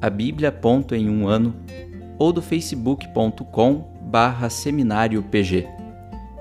a 0.00 0.10
Bíblia 0.10 0.52
ponto 0.52 0.94
em 0.94 1.08
um 1.08 1.26
ano 1.26 1.54
ou 2.18 2.32
do 2.32 2.42
facebook.com 2.42 3.96
barra 4.02 4.48
seminário 4.48 5.22
PG. 5.22 5.66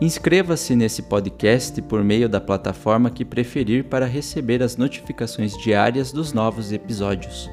Inscreva-se 0.01 0.75
nesse 0.75 1.03
podcast 1.03 1.81
por 1.81 2.03
meio 2.03 2.27
da 2.27 2.41
plataforma 2.41 3.09
que 3.09 3.23
preferir 3.23 3.85
para 3.85 4.05
receber 4.05 4.61
as 4.61 4.75
notificações 4.75 5.57
diárias 5.57 6.11
dos 6.11 6.33
novos 6.33 6.71
episódios. 6.71 7.49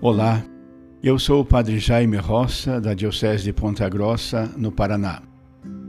Olá, 0.00 0.42
eu 1.02 1.18
sou 1.18 1.40
o 1.40 1.44
Padre 1.44 1.78
Jaime 1.78 2.16
Roça, 2.16 2.80
da 2.80 2.92
Diocese 2.92 3.44
de 3.44 3.52
Ponta 3.52 3.88
Grossa, 3.88 4.52
no 4.56 4.70
Paraná. 4.70 5.31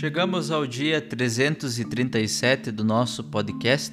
Chegamos 0.00 0.52
ao 0.52 0.64
dia 0.64 1.00
337 1.00 2.70
do 2.70 2.84
nosso 2.84 3.24
podcast. 3.24 3.92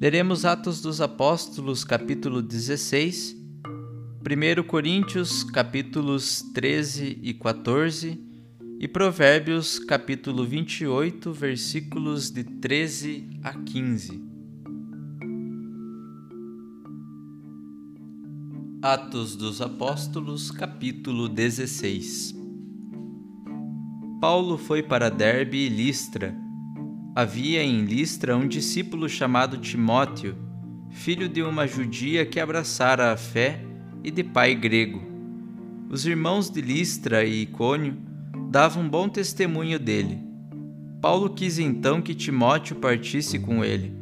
Leremos 0.00 0.44
Atos 0.44 0.80
dos 0.80 1.00
Apóstolos, 1.00 1.82
capítulo 1.82 2.40
16, 2.40 3.36
1 4.22 4.62
Coríntios, 4.62 5.42
capítulos 5.42 6.42
13 6.54 7.18
e 7.20 7.34
14 7.34 8.16
e 8.78 8.86
Provérbios, 8.86 9.80
capítulo 9.80 10.46
28, 10.46 11.32
versículos 11.32 12.30
de 12.30 12.44
13 12.44 13.28
a 13.42 13.54
15. 13.54 14.22
Atos 18.80 19.34
dos 19.34 19.60
Apóstolos, 19.60 20.52
capítulo 20.52 21.28
16 21.28 22.37
Paulo 24.20 24.58
foi 24.58 24.82
para 24.82 25.12
Derbe 25.12 25.58
e 25.58 25.68
Listra. 25.68 26.34
Havia 27.14 27.62
em 27.62 27.84
Listra 27.84 28.36
um 28.36 28.48
discípulo 28.48 29.08
chamado 29.08 29.58
Timóteo, 29.58 30.36
filho 30.90 31.28
de 31.28 31.40
uma 31.40 31.68
judia 31.68 32.26
que 32.26 32.40
abraçara 32.40 33.12
a 33.12 33.16
fé 33.16 33.62
e 34.02 34.10
de 34.10 34.24
pai 34.24 34.56
grego. 34.56 35.00
Os 35.88 36.04
irmãos 36.04 36.50
de 36.50 36.60
Listra 36.60 37.24
e 37.24 37.42
Icônio 37.42 37.96
davam 38.50 38.88
bom 38.88 39.08
testemunho 39.08 39.78
dele. 39.78 40.18
Paulo 41.00 41.30
quis 41.30 41.60
então 41.60 42.02
que 42.02 42.12
Timóteo 42.12 42.74
partisse 42.74 43.38
com 43.38 43.64
ele. 43.64 43.94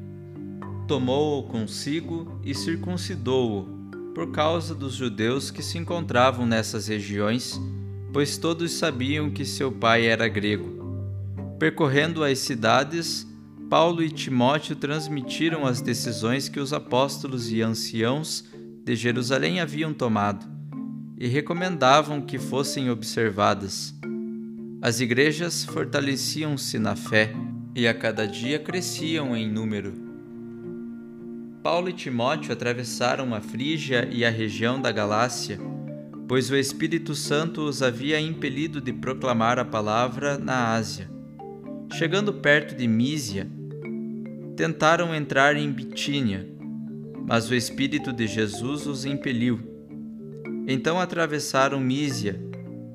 Tomou-o 0.88 1.43
consigo 1.43 2.41
e 2.43 2.55
circuncidou-o, 2.55 3.66
por 4.15 4.31
causa 4.31 4.75
dos 4.75 4.94
judeus 4.94 5.50
que 5.50 5.62
se 5.62 5.76
encontravam 5.76 6.47
nessas 6.47 6.88
regiões 6.88 7.60
pois 8.16 8.38
todos 8.38 8.72
sabiam 8.72 9.28
que 9.28 9.44
seu 9.44 9.71
pai 9.71 10.06
era 10.06 10.27
grego. 10.27 11.06
Percorrendo 11.59 12.25
as 12.25 12.38
cidades, 12.38 13.27
Paulo 13.69 14.03
e 14.03 14.09
Timóteo 14.09 14.75
transmitiram 14.75 15.66
as 15.66 15.82
decisões 15.82 16.49
que 16.49 16.59
os 16.59 16.72
apóstolos 16.72 17.53
e 17.53 17.60
anciãos 17.60 18.43
de 18.82 18.97
Jerusalém 18.97 19.60
haviam 19.60 19.93
tomado 19.93 20.47
e 21.19 21.26
recomendavam 21.26 22.22
que 22.22 22.38
fossem 22.38 22.88
observadas. 22.88 23.94
As 24.81 24.99
igrejas 24.99 25.66
fortaleciam-se 25.66 26.78
na 26.78 26.97
fé 26.97 27.34
e 27.75 27.87
a 27.87 27.93
cada 27.93 28.26
dia 28.26 28.59
cresciam 28.59 29.37
em 29.37 29.47
número. 29.47 29.93
Paulo 31.62 31.91
e 31.91 31.93
Timóteo 31.93 32.50
atravessaram 32.50 33.34
a 33.34 33.43
Frígia 33.43 34.09
e 34.10 34.25
a 34.25 34.31
região 34.31 34.81
da 34.81 34.91
Galácia 34.91 35.75
pois 36.28 36.50
o 36.50 36.56
Espírito 36.56 37.14
Santo 37.14 37.62
os 37.62 37.82
havia 37.82 38.20
impelido 38.20 38.81
de 38.81 38.92
proclamar 38.92 39.59
a 39.59 39.64
palavra 39.64 40.37
na 40.37 40.75
Ásia. 40.75 41.09
Chegando 41.92 42.32
perto 42.34 42.75
de 42.75 42.88
Mísia, 42.88 43.48
tentaram 44.56 45.14
entrar 45.14 45.56
em 45.56 45.70
Bitínia, 45.70 46.47
mas 47.26 47.48
o 47.48 47.54
Espírito 47.54 48.12
de 48.12 48.26
Jesus 48.26 48.87
os 48.87 49.04
impeliu. 49.04 49.60
Então 50.66 50.98
atravessaram 50.98 51.78
Mísia 51.78 52.41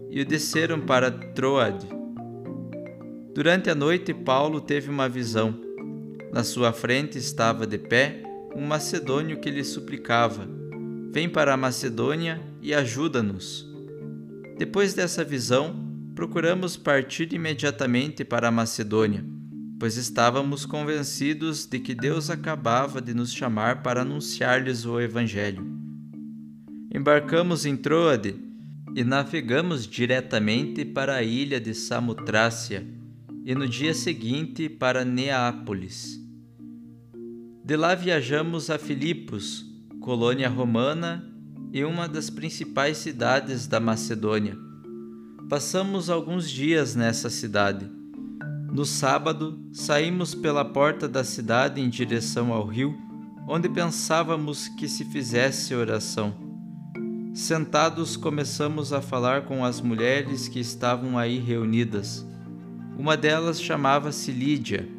e 0.10 0.26
desceram 0.26 0.82
para 0.82 1.10
Troade. 1.10 1.88
Durante 3.34 3.70
a 3.70 3.76
noite, 3.76 4.14
Paulo 4.14 4.60
teve 4.60 4.90
uma 4.90 5.08
visão. 5.08 5.58
Na 6.34 6.44
sua 6.44 6.74
frente 6.74 7.18
estava 7.18 7.66
de 7.66 7.78
pé 7.78 8.24
um 8.54 8.66
macedônio 8.66 9.40
que 9.40 9.50
lhe 9.50 9.64
suplicava: 9.64 10.48
Vem 11.14 11.28
para 11.28 11.54
a 11.54 11.58
Macedônia 11.58 12.42
e 12.62 12.74
ajuda-nos. 12.74 13.70
Depois 14.58 14.94
dessa 14.94 15.26
visão, 15.26 15.76
procuramos 16.16 16.78
partir 16.78 17.34
imediatamente 17.34 18.24
para 18.24 18.48
a 18.48 18.52
Macedônia, 18.52 19.26
pois 19.78 19.98
estávamos 19.98 20.66
convencidos 20.66 21.66
de 21.66 21.80
que 21.80 21.94
Deus 21.94 22.30
acabava 22.30 23.02
de 23.02 23.14
nos 23.14 23.34
chamar 23.34 23.84
para 23.84 24.04
anunciar-lhes 24.04 24.86
o 24.86 25.02
Evangelho. 25.02 25.66
Embarcamos 26.94 27.66
em 27.66 27.76
Troade 27.76 28.36
e 28.96 29.04
navegamos 29.04 29.86
diretamente 29.86 30.86
para 30.86 31.16
a 31.16 31.24
ilha 31.24 31.60
de 31.60 31.74
Samotrácia 31.74 32.88
e 33.44 33.54
no 33.54 33.68
dia 33.68 33.94
seguinte 33.94 34.70
para 34.70 35.04
Neápolis. 35.04 36.22
De 37.66 37.76
lá 37.76 37.96
viajamos 37.96 38.70
a 38.70 38.78
Filipos, 38.78 39.71
colônia 40.02 40.50
romana 40.50 41.24
e 41.72 41.86
uma 41.86 42.08
das 42.10 42.28
principais 42.28 42.98
cidades 42.98 43.68
da 43.68 43.80
Macedônia. 43.80 44.58
Passamos 45.48 46.10
alguns 46.10 46.50
dias 46.50 46.96
nessa 46.96 47.30
cidade. 47.30 47.88
No 48.74 48.84
sábado, 48.84 49.64
saímos 49.72 50.34
pela 50.34 50.66
porta 50.66 51.08
da 51.08 51.24
cidade 51.24 51.80
em 51.80 51.88
direção 51.88 52.52
ao 52.52 52.66
rio, 52.66 52.98
onde 53.48 53.70
pensávamos 53.70 54.68
que 54.70 54.88
se 54.88 55.06
fizesse 55.06 55.76
oração. 55.76 56.34
Sentados, 57.32 58.18
começamos 58.18 58.92
a 58.92 59.02
falar 59.02 59.44
com 59.44 59.64
as 59.64 59.80
mulheres 59.82 60.48
que 60.48 60.60
estavam 60.60 61.16
aí 61.18 61.38
reunidas. 61.38 62.26
Uma 62.98 63.16
delas 63.16 63.62
chamava-se 63.62 64.32
Lídia. 64.32 64.90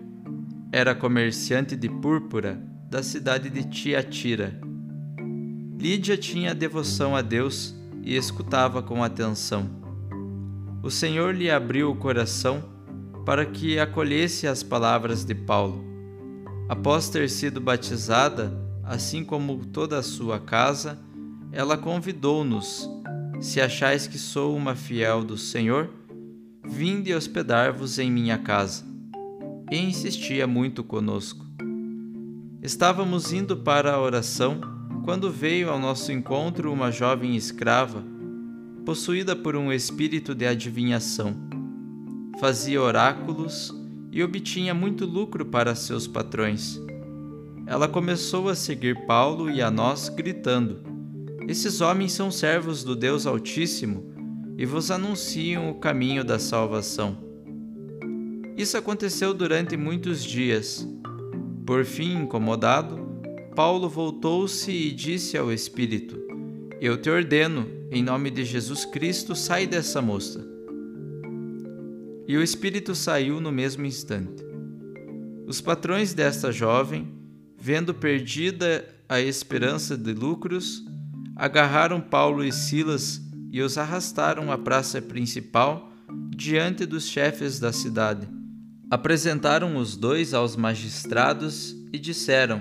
Era 0.71 0.95
comerciante 0.95 1.75
de 1.75 1.89
púrpura 1.89 2.63
da 2.89 3.03
cidade 3.03 3.51
de 3.51 3.65
Tiatira. 3.65 4.72
Lídia 5.79 6.17
tinha 6.17 6.55
devoção 6.55 7.17
a 7.17 7.23
Deus 7.23 7.75
e 8.03 8.17
escutava 8.17 8.83
com 8.83 9.03
atenção. 9.03 9.69
O 10.83 10.91
Senhor 10.91 11.35
lhe 11.35 11.51
abriu 11.51 11.91
o 11.91 11.97
coração 11.97 12.63
para 13.25 13.47
que 13.47 13.79
acolhesse 13.79 14.47
as 14.47 14.63
palavras 14.63 15.25
de 15.25 15.35
Paulo. 15.35 15.85
Após 16.69 17.09
ter 17.09 17.29
sido 17.29 17.61
batizada, 17.61 18.53
assim 18.83 19.25
como 19.25 19.65
toda 19.67 19.99
a 19.99 20.03
sua 20.03 20.41
casa, 20.41 20.99
ela 21.53 21.77
convidou-nos: 21.77 22.89
Se 23.41 23.61
achais 23.61 24.07
que 24.07 24.19
sou 24.19 24.57
uma 24.57 24.75
fiel 24.75 25.23
do 25.23 25.39
Senhor, 25.39 25.91
vinde 26.65 27.15
hospedar-vos 27.15 27.99
em 27.99 28.11
minha 28.11 28.39
casa. 28.39 28.85
E 29.71 29.77
insistia 29.77 30.47
muito 30.47 30.85
conosco. 30.85 31.47
Estávamos 32.63 33.33
indo 33.33 33.57
para 33.57 33.93
a 33.93 34.01
oração 34.01 34.61
quando 35.05 35.31
veio 35.31 35.69
ao 35.69 35.79
nosso 35.79 36.13
encontro 36.13 36.73
uma 36.73 36.91
jovem 36.91 37.35
escrava, 37.35 38.05
possuída 38.85 39.35
por 39.35 39.57
um 39.57 39.73
espírito 39.73 40.35
de 40.35 40.47
adivinhação. 40.47 41.35
Fazia 42.39 42.81
oráculos 42.81 43.75
e 44.13 44.23
obtinha 44.23 44.73
muito 44.73 45.05
lucro 45.05 45.45
para 45.45 45.75
seus 45.75 46.07
patrões. 46.07 46.81
Ela 47.67 47.89
começou 47.89 48.49
a 48.49 48.55
seguir 48.55 49.07
Paulo 49.07 49.51
e 49.51 49.61
a 49.61 49.71
nós, 49.71 50.09
gritando: 50.09 50.81
Esses 51.49 51.81
homens 51.81 52.13
são 52.13 52.31
servos 52.31 52.85
do 52.85 52.95
Deus 52.95 53.27
Altíssimo 53.27 54.13
e 54.57 54.65
vos 54.65 54.91
anunciam 54.91 55.71
o 55.71 55.75
caminho 55.75 56.25
da 56.25 56.39
salvação. 56.39 57.19
Isso 58.57 58.77
aconteceu 58.77 59.33
durante 59.33 59.77
muitos 59.77 60.23
dias. 60.23 60.87
Por 61.65 61.85
fim, 61.85 62.23
incomodado, 62.23 63.02
Paulo 63.55 63.89
voltou-se 63.89 64.71
e 64.71 64.93
disse 64.93 65.37
ao 65.37 65.53
Espírito: 65.53 66.19
Eu 66.81 66.97
te 66.97 67.11
ordeno, 67.11 67.67
em 67.91 68.03
nome 68.03 68.31
de 68.31 68.45
Jesus 68.45 68.85
Cristo, 68.85 69.35
sai 69.35 69.67
dessa 69.67 70.01
moça. 70.01 70.45
E 72.27 72.37
o 72.37 72.43
Espírito 72.43 72.95
saiu 72.95 73.41
no 73.41 73.53
mesmo 73.53 73.85
instante. 73.85 74.45
Os 75.47 75.61
patrões 75.61 76.15
desta 76.15 76.51
jovem, 76.51 77.09
vendo 77.59 77.93
perdida 77.93 78.89
a 79.09 79.21
esperança 79.21 79.97
de 79.97 80.13
lucros, 80.13 80.83
agarraram 81.37 82.01
Paulo 82.01 82.45
e 82.45 82.53
Silas 82.53 83.21
e 83.51 83.61
os 83.61 83.77
arrastaram 83.77 84.51
à 84.51 84.57
praça 84.57 85.03
principal 85.03 85.93
diante 86.31 86.87
dos 86.87 87.07
chefes 87.07 87.59
da 87.59 87.73
cidade 87.73 88.29
Apresentaram 88.93 89.79
os 89.79 89.97
dois 89.97 90.35
aos 90.35 90.55
magistrados 90.55 91.75
e 91.95 91.99
disseram: 91.99 92.61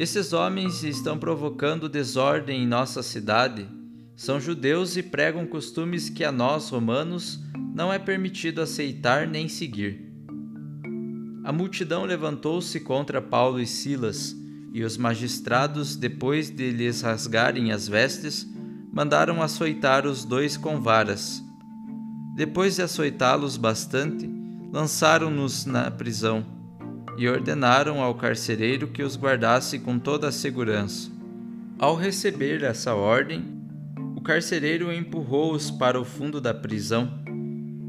Esses 0.00 0.32
homens 0.32 0.82
estão 0.82 1.18
provocando 1.18 1.86
desordem 1.86 2.62
em 2.62 2.66
nossa 2.66 3.02
cidade. 3.02 3.68
São 4.16 4.40
judeus 4.40 4.96
e 4.96 5.02
pregam 5.02 5.46
costumes 5.46 6.08
que 6.08 6.24
a 6.24 6.32
nós, 6.32 6.70
romanos, 6.70 7.38
não 7.74 7.92
é 7.92 7.98
permitido 7.98 8.62
aceitar 8.62 9.26
nem 9.26 9.46
seguir. 9.46 10.10
A 11.44 11.52
multidão 11.52 12.06
levantou-se 12.06 12.80
contra 12.80 13.20
Paulo 13.20 13.60
e 13.60 13.66
Silas, 13.66 14.34
e 14.72 14.82
os 14.82 14.96
magistrados, 14.96 15.96
depois 15.96 16.48
de 16.48 16.70
lhes 16.70 17.02
rasgarem 17.02 17.70
as 17.70 17.86
vestes, 17.86 18.48
mandaram 18.90 19.42
açoitar 19.42 20.06
os 20.06 20.24
dois 20.24 20.56
com 20.56 20.80
varas. 20.80 21.42
Depois 22.34 22.76
de 22.76 22.80
açoitá-los 22.80 23.58
bastante, 23.58 24.26
lançaram-nos 24.72 25.66
na 25.66 25.90
prisão 25.90 26.58
e 27.20 27.28
ordenaram 27.28 28.00
ao 28.00 28.14
carcereiro 28.14 28.88
que 28.88 29.02
os 29.02 29.14
guardasse 29.14 29.78
com 29.78 29.98
toda 29.98 30.28
a 30.28 30.32
segurança. 30.32 31.10
Ao 31.78 31.94
receber 31.94 32.62
essa 32.62 32.94
ordem, 32.94 33.44
o 34.16 34.22
carcereiro 34.22 34.90
empurrou-os 34.90 35.70
para 35.70 36.00
o 36.00 36.04
fundo 36.04 36.40
da 36.40 36.54
prisão 36.54 37.22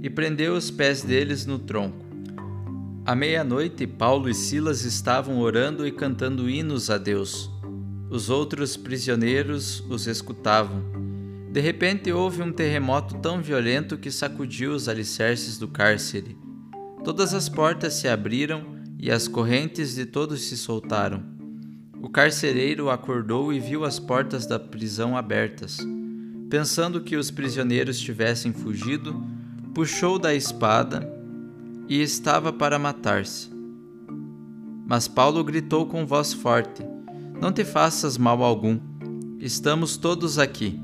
e 0.04 0.10
prendeu 0.10 0.54
os 0.54 0.70
pés 0.70 1.02
deles 1.02 1.46
no 1.46 1.58
tronco. 1.58 2.06
À 3.06 3.16
meia-noite, 3.16 3.88
Paulo 3.88 4.28
e 4.28 4.34
Silas 4.34 4.84
estavam 4.84 5.40
orando 5.40 5.88
e 5.88 5.94
cantando 5.94 6.50
hinos 6.50 6.90
a 6.90 6.98
Deus. 6.98 7.50
Os 8.10 8.30
outros 8.30 8.76
prisioneiros 8.76 9.82
os 9.90 10.08
escutavam. 10.08 10.84
De 11.50 11.62
repente 11.62 12.12
houve 12.12 12.42
um 12.42 12.52
terremoto 12.52 13.16
tão 13.20 13.42
violento 13.42 13.98
que 13.98 14.12
sacudiu 14.12 14.74
os 14.74 14.90
alicerces 14.90 15.58
do 15.58 15.70
cárcere 15.70 16.38
Todas 17.04 17.34
as 17.34 17.50
portas 17.50 17.96
se 17.96 18.08
abriram 18.08 18.81
e 19.02 19.10
as 19.10 19.28
correntes 19.28 19.96
de 19.96 20.06
todos 20.06 20.44
se 20.44 20.56
soltaram. 20.56 21.24
O 22.02 22.08
carcereiro 22.08 22.90
acordou 22.90 23.52
e 23.52 23.60
viu 23.60 23.84
as 23.84 24.00
portas 24.00 24.46
da 24.46 24.60
prisão 24.60 25.18
abertas. 25.18 25.80
Pensando 26.50 27.02
que 27.02 27.16
os 27.16 27.32
prisioneiros 27.32 28.00
tivessem 28.00 28.54
fugido, 28.54 29.20
puxou 29.74 30.20
da 30.20 30.36
espada 30.36 31.12
e 31.90 32.02
estava 32.02 32.54
para 32.54 32.78
matar-se. 32.78 33.50
Mas 34.86 35.08
Paulo 35.08 35.44
gritou 35.44 35.88
com 35.88 36.06
voz 36.06 36.34
forte: 36.34 36.84
Não 37.42 37.52
te 37.52 37.66
faças 37.66 38.18
mal 38.18 38.44
algum, 38.44 38.80
estamos 39.40 39.98
todos 39.98 40.38
aqui. 40.38 40.80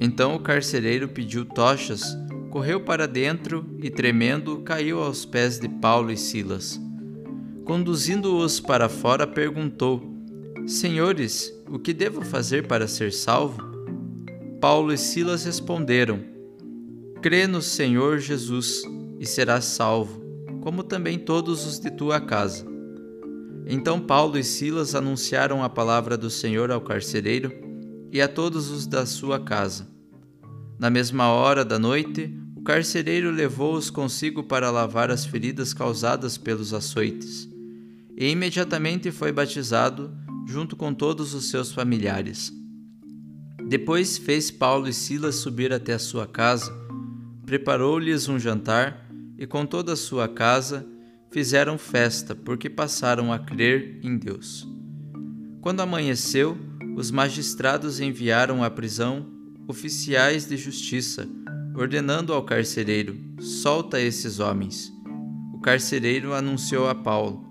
Então 0.00 0.34
o 0.34 0.40
carcereiro 0.40 1.08
pediu 1.08 1.44
tochas 1.44 2.16
correu 2.56 2.80
para 2.80 3.06
dentro 3.06 3.66
e, 3.82 3.90
tremendo, 3.90 4.62
caiu 4.62 5.02
aos 5.02 5.26
pés 5.26 5.58
de 5.58 5.68
Paulo 5.68 6.10
e 6.10 6.16
Silas. 6.16 6.80
Conduzindo-os 7.66 8.60
para 8.60 8.88
fora, 8.88 9.26
perguntou: 9.26 10.02
Senhores, 10.66 11.52
o 11.68 11.78
que 11.78 11.92
devo 11.92 12.22
fazer 12.22 12.66
para 12.66 12.88
ser 12.88 13.12
salvo? 13.12 13.62
Paulo 14.60 14.92
e 14.92 14.96
Silas 14.96 15.44
responderam: 15.44 16.20
Crê 17.20 17.46
no 17.46 17.60
Senhor 17.60 18.18
Jesus 18.18 18.82
e 19.20 19.26
serás 19.26 19.64
salvo, 19.64 20.22
como 20.62 20.82
também 20.82 21.18
todos 21.18 21.66
os 21.66 21.78
de 21.78 21.90
tua 21.90 22.20
casa. 22.20 22.64
Então 23.66 24.00
Paulo 24.00 24.38
e 24.38 24.44
Silas 24.44 24.94
anunciaram 24.94 25.62
a 25.62 25.68
palavra 25.68 26.16
do 26.16 26.30
Senhor 26.30 26.70
ao 26.70 26.80
carcereiro 26.80 27.52
e 28.12 28.22
a 28.22 28.28
todos 28.28 28.70
os 28.70 28.86
da 28.86 29.04
sua 29.04 29.40
casa. 29.40 29.88
Na 30.78 30.88
mesma 30.88 31.32
hora 31.32 31.64
da 31.64 31.78
noite, 31.78 32.32
carcereiro 32.66 33.30
levou-os 33.30 33.90
consigo 33.90 34.42
para 34.42 34.72
lavar 34.72 35.08
as 35.08 35.24
feridas 35.24 35.72
causadas 35.72 36.36
pelos 36.36 36.74
açoites, 36.74 37.48
e 38.16 38.30
imediatamente 38.30 39.10
foi 39.10 39.30
batizado 39.30 40.10
junto 40.46 40.76
com 40.76 40.94
todos 40.94 41.34
os 41.34 41.50
seus 41.50 41.72
familiares. 41.72 42.52
Depois 43.68 44.16
fez 44.16 44.50
Paulo 44.50 44.88
e 44.88 44.92
Silas 44.92 45.34
subir 45.36 45.72
até 45.72 45.94
a 45.94 45.98
sua 45.98 46.26
casa, 46.26 46.72
preparou-lhes 47.44 48.28
um 48.28 48.38
jantar 48.38 49.06
e 49.36 49.46
com 49.46 49.66
toda 49.66 49.92
a 49.92 49.96
sua 49.96 50.28
casa 50.28 50.86
fizeram 51.30 51.76
festa 51.76 52.34
porque 52.34 52.70
passaram 52.70 53.32
a 53.32 53.38
crer 53.38 54.00
em 54.02 54.16
Deus. 54.16 54.66
Quando 55.60 55.80
amanheceu, 55.80 56.56
os 56.96 57.10
magistrados 57.10 58.00
enviaram 58.00 58.62
à 58.62 58.70
prisão 58.70 59.26
oficiais 59.68 60.46
de 60.46 60.56
justiça 60.56 61.28
ordenando 61.74 62.32
ao 62.32 62.42
carcereiro: 62.42 63.16
Solta 63.38 64.00
esses 64.00 64.38
homens. 64.38 64.90
O 65.52 65.60
carcereiro 65.60 66.32
anunciou 66.32 66.88
a 66.88 66.94
Paulo: 66.94 67.45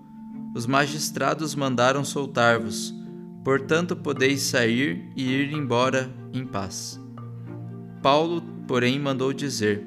Os 0.56 0.64
magistrados 0.64 1.54
mandaram 1.54 2.02
soltar-vos, 2.02 2.94
portanto 3.44 3.94
podeis 3.94 4.40
sair 4.40 5.12
e 5.14 5.30
ir 5.30 5.52
embora 5.52 6.10
em 6.32 6.46
paz. 6.46 6.98
Paulo, 8.02 8.40
porém, 8.66 8.98
mandou 8.98 9.34
dizer: 9.34 9.86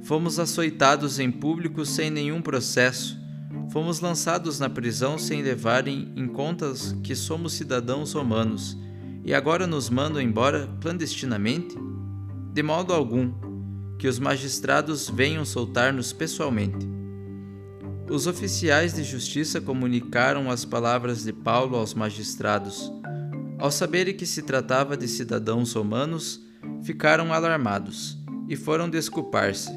Fomos 0.00 0.38
açoitados 0.38 1.18
em 1.18 1.30
público 1.30 1.84
sem 1.84 2.08
nenhum 2.08 2.40
processo. 2.40 3.20
Fomos 3.70 4.00
lançados 4.00 4.58
na 4.58 4.70
prisão 4.70 5.18
sem 5.18 5.42
levarem 5.42 6.10
em 6.16 6.26
conta 6.26 6.72
que 7.04 7.14
somos 7.14 7.52
cidadãos 7.52 8.14
romanos, 8.14 8.78
e 9.22 9.34
agora 9.34 9.66
nos 9.66 9.90
mandam 9.90 10.22
embora 10.22 10.66
clandestinamente? 10.80 11.76
De 12.54 12.62
modo 12.62 12.94
algum 12.94 13.34
que 13.98 14.08
os 14.08 14.18
magistrados 14.18 15.10
venham 15.10 15.44
soltar-nos 15.44 16.10
pessoalmente. 16.10 16.99
Os 18.10 18.26
oficiais 18.26 18.92
de 18.92 19.04
justiça 19.04 19.60
comunicaram 19.60 20.50
as 20.50 20.64
palavras 20.64 21.22
de 21.22 21.32
Paulo 21.32 21.76
aos 21.76 21.94
magistrados. 21.94 22.92
Ao 23.56 23.70
saberem 23.70 24.16
que 24.16 24.26
se 24.26 24.42
tratava 24.42 24.96
de 24.96 25.06
cidadãos 25.06 25.72
romanos, 25.74 26.44
ficaram 26.82 27.32
alarmados 27.32 28.18
e 28.48 28.56
foram 28.56 28.90
desculpar-se. 28.90 29.70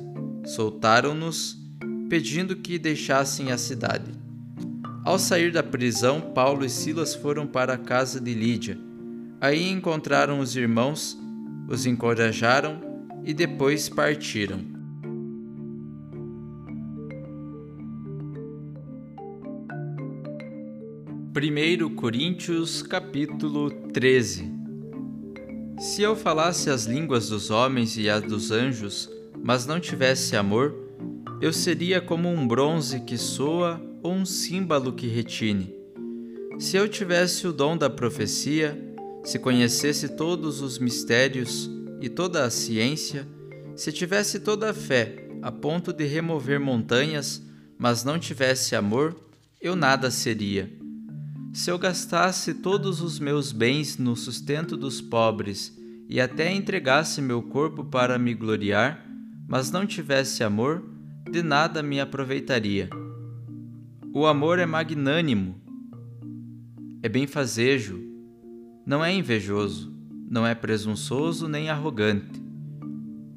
Soltaram-nos, 0.48 1.60
pedindo 2.10 2.56
que 2.56 2.80
deixassem 2.80 3.52
a 3.52 3.58
cidade. 3.58 4.12
Ao 5.06 5.20
sair 5.20 5.52
da 5.52 5.62
prisão, 5.62 6.20
Paulo 6.20 6.66
e 6.66 6.70
Silas 6.72 7.14
foram 7.14 7.46
para 7.46 7.76
a 7.76 7.78
casa 7.78 8.20
de 8.20 8.34
Lídia. 8.34 8.80
Aí 9.40 9.70
encontraram 9.70 10.40
os 10.40 10.56
irmãos, 10.56 11.16
os 11.70 11.86
encorajaram 11.86 12.82
e 13.24 13.32
depois 13.32 13.90
partiram. 13.90 14.73
Primeiro 21.34 21.90
Coríntios 21.90 22.84
capítulo 22.84 23.72
13 23.92 24.54
Se 25.80 26.04
eu 26.04 26.16
falasse 26.16 26.70
as 26.70 26.86
línguas 26.86 27.28
dos 27.28 27.50
homens 27.50 27.98
e 27.98 28.08
as 28.08 28.22
dos 28.22 28.52
anjos, 28.52 29.10
mas 29.44 29.66
não 29.66 29.80
tivesse 29.80 30.36
amor, 30.36 30.76
eu 31.42 31.52
seria 31.52 32.00
como 32.00 32.30
um 32.30 32.48
bronze 32.48 33.00
que 33.00 33.18
soa 33.18 33.82
ou 34.04 34.14
um 34.14 34.28
símbolo 34.28 34.94
que 34.94 35.08
retine. 35.08 35.74
Se 36.60 36.78
eu 36.78 36.88
tivesse 36.88 37.48
o 37.48 37.52
dom 37.52 37.76
da 37.76 37.90
profecia, 37.90 38.80
se 39.24 39.40
conhecesse 39.40 40.10
todos 40.10 40.62
os 40.62 40.78
mistérios 40.78 41.68
e 42.00 42.10
toda 42.10 42.44
a 42.44 42.52
ciência, 42.52 43.28
se 43.76 43.92
tivesse 43.92 44.40
toda 44.40 44.70
a 44.70 44.74
fé 44.74 45.28
a 45.42 45.52
ponto 45.52 45.92
de 45.92 46.06
remover 46.06 46.60
montanhas, 46.60 47.42
mas 47.76 48.04
não 48.04 48.20
tivesse 48.20 48.76
amor, 48.76 49.16
eu 49.60 49.76
nada 49.76 50.12
seria. 50.12 50.83
Se 51.54 51.70
eu 51.70 51.78
gastasse 51.78 52.56
todos 52.56 53.00
os 53.00 53.20
meus 53.20 53.52
bens 53.52 54.00
no 54.00 54.16
sustento 54.16 54.76
dos 54.76 55.00
pobres 55.00 55.72
e 56.10 56.20
até 56.20 56.52
entregasse 56.52 57.22
meu 57.22 57.44
corpo 57.44 57.86
para 57.86 58.18
me 58.18 58.34
gloriar, 58.34 59.08
mas 59.48 59.72
não 59.72 59.86
tivesse 59.86 60.44
amor, 60.44 60.84
de 61.30 61.44
nada 61.44 61.84
me 61.84 62.00
aproveitaria. 62.00 62.90
O 64.12 64.26
amor 64.26 64.58
é 64.58 64.66
magnânimo, 64.66 65.56
é 67.04 67.08
benfazejo, 67.08 68.02
não 68.84 69.06
é 69.06 69.14
invejoso, 69.14 69.96
não 70.28 70.48
é 70.48 70.56
presunçoso 70.56 71.48
nem 71.48 71.70
arrogante, 71.70 72.42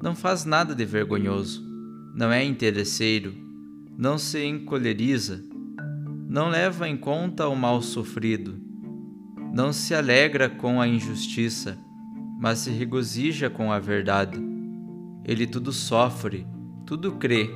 não 0.01 0.15
faz 0.15 0.43
nada 0.43 0.73
de 0.73 0.85
vergonhoso, 0.85 1.63
não 2.15 2.31
é 2.31 2.43
interesseiro, 2.43 3.35
não 3.95 4.17
se 4.17 4.43
encoleriza, 4.43 5.43
não 6.29 6.49
leva 6.49 6.89
em 6.89 6.97
conta 6.97 7.47
o 7.47 7.55
mal 7.55 7.81
sofrido, 7.81 8.59
não 9.53 9.71
se 9.71 9.95
alegra 9.95 10.49
com 10.49 10.81
a 10.81 10.87
injustiça, 10.87 11.77
mas 12.37 12.59
se 12.59 12.69
regozija 12.69 13.49
com 13.49 13.71
a 13.71 13.79
verdade. 13.79 14.37
Ele 15.23 15.47
tudo 15.47 15.71
sofre, 15.71 16.45
tudo 16.85 17.13
crê, 17.13 17.49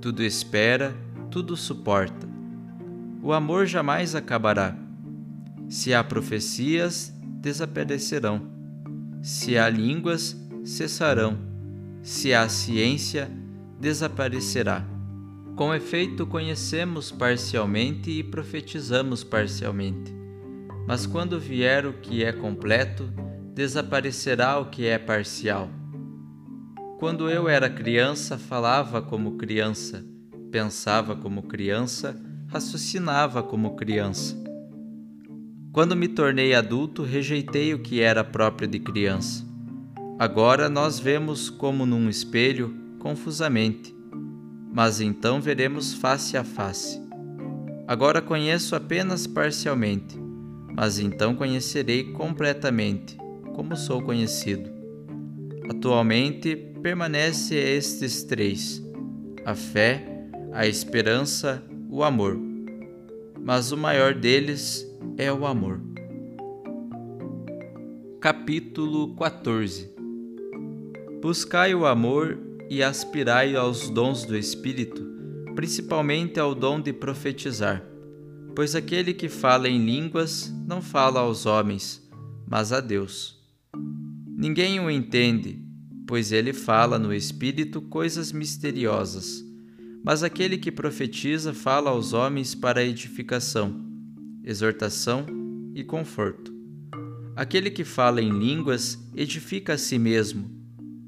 tudo 0.00 0.22
espera, 0.22 0.96
tudo 1.28 1.56
suporta. 1.56 2.28
O 3.20 3.32
amor 3.32 3.66
jamais 3.66 4.14
acabará. 4.14 4.76
Se 5.68 5.92
há 5.92 6.04
profecias, 6.04 7.12
desaparecerão. 7.40 8.42
Se 9.22 9.58
há 9.58 9.68
línguas, 9.68 10.40
cessarão. 10.64 11.36
Se 12.00 12.32
há 12.32 12.48
ciência, 12.48 13.28
desaparecerá. 13.80 14.93
Com 15.56 15.72
efeito, 15.72 16.26
conhecemos 16.26 17.12
parcialmente 17.12 18.10
e 18.10 18.24
profetizamos 18.24 19.22
parcialmente. 19.22 20.12
Mas 20.84 21.06
quando 21.06 21.38
vier 21.38 21.86
o 21.86 21.92
que 21.92 22.24
é 22.24 22.32
completo, 22.32 23.08
desaparecerá 23.54 24.58
o 24.58 24.66
que 24.66 24.84
é 24.84 24.98
parcial. 24.98 25.70
Quando 26.98 27.30
eu 27.30 27.48
era 27.48 27.70
criança, 27.70 28.36
falava 28.36 29.00
como 29.00 29.36
criança, 29.36 30.04
pensava 30.50 31.14
como 31.14 31.44
criança, 31.44 32.20
raciocinava 32.48 33.40
como 33.40 33.76
criança. 33.76 34.36
Quando 35.70 35.94
me 35.94 36.08
tornei 36.08 36.52
adulto, 36.52 37.04
rejeitei 37.04 37.72
o 37.72 37.78
que 37.78 38.00
era 38.00 38.24
próprio 38.24 38.66
de 38.66 38.80
criança. 38.80 39.44
Agora 40.18 40.68
nós 40.68 40.98
vemos 40.98 41.48
como 41.48 41.86
num 41.86 42.08
espelho, 42.08 42.74
confusamente, 42.98 43.93
mas 44.74 45.00
então 45.00 45.40
veremos 45.40 45.94
face 45.94 46.36
a 46.36 46.42
face. 46.42 47.00
Agora 47.86 48.20
conheço 48.20 48.74
apenas 48.74 49.24
parcialmente, 49.24 50.18
mas 50.74 50.98
então 50.98 51.36
conhecerei 51.36 52.12
completamente, 52.12 53.16
como 53.54 53.76
sou 53.76 54.02
conhecido. 54.02 54.68
Atualmente 55.70 56.56
permanece 56.82 57.54
estes 57.54 58.24
três: 58.24 58.82
a 59.46 59.54
fé, 59.54 60.04
a 60.52 60.66
esperança, 60.66 61.62
o 61.88 62.02
amor. 62.02 62.36
Mas 63.40 63.70
o 63.70 63.76
maior 63.76 64.12
deles 64.12 64.84
é 65.16 65.32
o 65.32 65.46
amor. 65.46 65.80
Capítulo 68.20 69.14
14 69.14 69.94
Buscai 71.20 71.74
o 71.74 71.86
amor 71.86 72.38
e 72.68 72.82
aspirai 72.82 73.54
aos 73.56 73.88
dons 73.88 74.24
do 74.24 74.36
Espírito, 74.36 75.04
principalmente 75.54 76.40
ao 76.40 76.54
dom 76.54 76.80
de 76.80 76.92
profetizar, 76.92 77.84
pois 78.54 78.74
aquele 78.74 79.14
que 79.14 79.28
fala 79.28 79.68
em 79.68 79.84
línguas 79.84 80.52
não 80.66 80.80
fala 80.80 81.20
aos 81.20 81.46
homens, 81.46 82.02
mas 82.48 82.72
a 82.72 82.80
Deus. 82.80 83.42
Ninguém 84.36 84.80
o 84.80 84.90
entende, 84.90 85.62
pois 86.06 86.32
ele 86.32 86.52
fala 86.52 86.98
no 86.98 87.14
Espírito 87.14 87.80
coisas 87.80 88.32
misteriosas. 88.32 89.44
Mas 90.04 90.22
aquele 90.22 90.58
que 90.58 90.70
profetiza 90.70 91.54
fala 91.54 91.90
aos 91.90 92.12
homens 92.12 92.54
para 92.54 92.84
edificação, 92.84 93.82
exortação 94.44 95.24
e 95.74 95.82
conforto. 95.82 96.52
Aquele 97.34 97.70
que 97.70 97.84
fala 97.84 98.20
em 98.20 98.30
línguas 98.30 98.98
edifica 99.16 99.72
a 99.72 99.78
si 99.78 99.98
mesmo, 99.98 100.50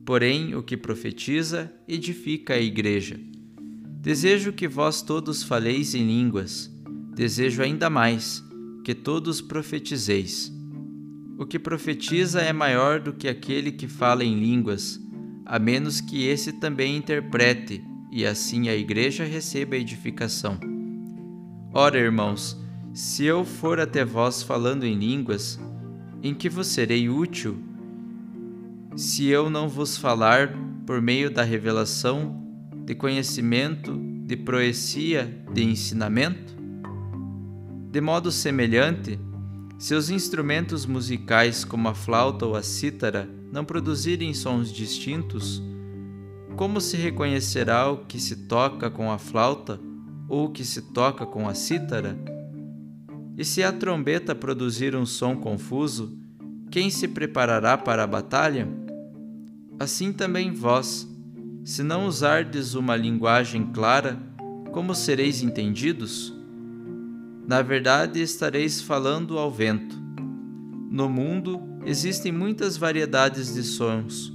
porém 0.06 0.54
o 0.54 0.62
que 0.62 0.76
profetiza 0.76 1.70
edifica 1.88 2.54
a 2.54 2.60
igreja. 2.60 3.18
Desejo 4.00 4.52
que 4.52 4.68
vós 4.68 5.02
todos 5.02 5.42
faleis 5.42 5.96
em 5.96 6.06
línguas, 6.06 6.72
desejo 7.12 7.60
ainda 7.60 7.90
mais 7.90 8.40
que 8.84 8.94
todos 8.94 9.40
profetizeis. 9.40 10.52
O 11.36 11.44
que 11.44 11.58
profetiza 11.58 12.40
é 12.40 12.52
maior 12.52 13.00
do 13.00 13.12
que 13.12 13.26
aquele 13.26 13.72
que 13.72 13.88
fala 13.88 14.22
em 14.22 14.38
línguas, 14.38 15.00
a 15.44 15.58
menos 15.58 16.00
que 16.00 16.24
esse 16.24 16.52
também 16.52 16.96
interprete, 16.96 17.82
e 18.12 18.24
assim 18.24 18.68
a 18.68 18.76
igreja 18.76 19.24
receba 19.24 19.76
edificação. 19.76 20.58
Ora, 21.74 21.98
irmãos, 21.98 22.56
se 22.94 23.24
eu 23.24 23.44
for 23.44 23.80
até 23.80 24.04
vós 24.04 24.40
falando 24.40 24.84
em 24.84 24.94
línguas, 24.94 25.58
em 26.22 26.32
que 26.32 26.48
vos 26.48 26.68
serei 26.68 27.08
útil? 27.08 27.58
Se 28.96 29.26
eu 29.26 29.50
não 29.50 29.68
vos 29.68 29.98
falar 29.98 30.56
por 30.86 31.02
meio 31.02 31.30
da 31.30 31.42
revelação, 31.42 32.42
de 32.86 32.94
conhecimento, 32.94 33.94
de 34.24 34.38
proecia, 34.38 35.44
de 35.52 35.62
ensinamento? 35.62 36.56
De 37.92 38.00
modo 38.00 38.32
semelhante, 38.32 39.20
se 39.78 39.94
os 39.94 40.08
instrumentos 40.08 40.86
musicais 40.86 41.62
como 41.62 41.88
a 41.88 41.94
flauta 41.94 42.46
ou 42.46 42.56
a 42.56 42.62
cítara 42.62 43.28
não 43.52 43.66
produzirem 43.66 44.32
sons 44.32 44.72
distintos, 44.72 45.62
como 46.56 46.80
se 46.80 46.96
reconhecerá 46.96 47.90
o 47.90 47.98
que 48.06 48.18
se 48.18 48.46
toca 48.46 48.90
com 48.90 49.12
a 49.12 49.18
flauta 49.18 49.78
ou 50.26 50.46
o 50.46 50.50
que 50.50 50.64
se 50.64 50.80
toca 50.80 51.26
com 51.26 51.46
a 51.46 51.52
cítara? 51.52 52.18
E 53.36 53.44
se 53.44 53.62
a 53.62 53.70
trombeta 53.70 54.34
produzir 54.34 54.96
um 54.96 55.04
som 55.04 55.36
confuso, 55.36 56.18
quem 56.70 56.88
se 56.88 57.06
preparará 57.06 57.76
para 57.76 58.02
a 58.02 58.06
batalha? 58.06 58.85
Assim 59.78 60.10
também 60.10 60.52
vós, 60.52 61.06
se 61.62 61.82
não 61.82 62.06
usardes 62.06 62.74
uma 62.74 62.96
linguagem 62.96 63.66
clara, 63.66 64.18
como 64.72 64.94
sereis 64.94 65.42
entendidos? 65.42 66.34
Na 67.46 67.60
verdade, 67.60 68.22
estareis 68.22 68.80
falando 68.80 69.38
ao 69.38 69.50
vento. 69.50 69.94
No 70.90 71.10
mundo 71.10 71.60
existem 71.84 72.32
muitas 72.32 72.78
variedades 72.78 73.52
de 73.52 73.62
sons, 73.62 74.32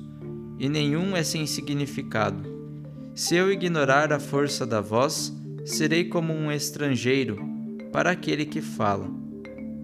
e 0.60 0.70
nenhum 0.70 1.16
é 1.16 1.24
sem 1.24 1.48
significado. 1.48 2.48
Se 3.16 3.36
eu 3.36 3.52
ignorar 3.52 4.14
a 4.14 4.20
força 4.20 4.64
da 4.64 4.80
voz, 4.80 5.36
serei 5.66 6.06
como 6.06 6.34
um 6.34 6.52
estrangeiro 6.52 7.40
para 7.92 8.12
aquele 8.12 8.46
que 8.46 8.62
fala, 8.62 9.10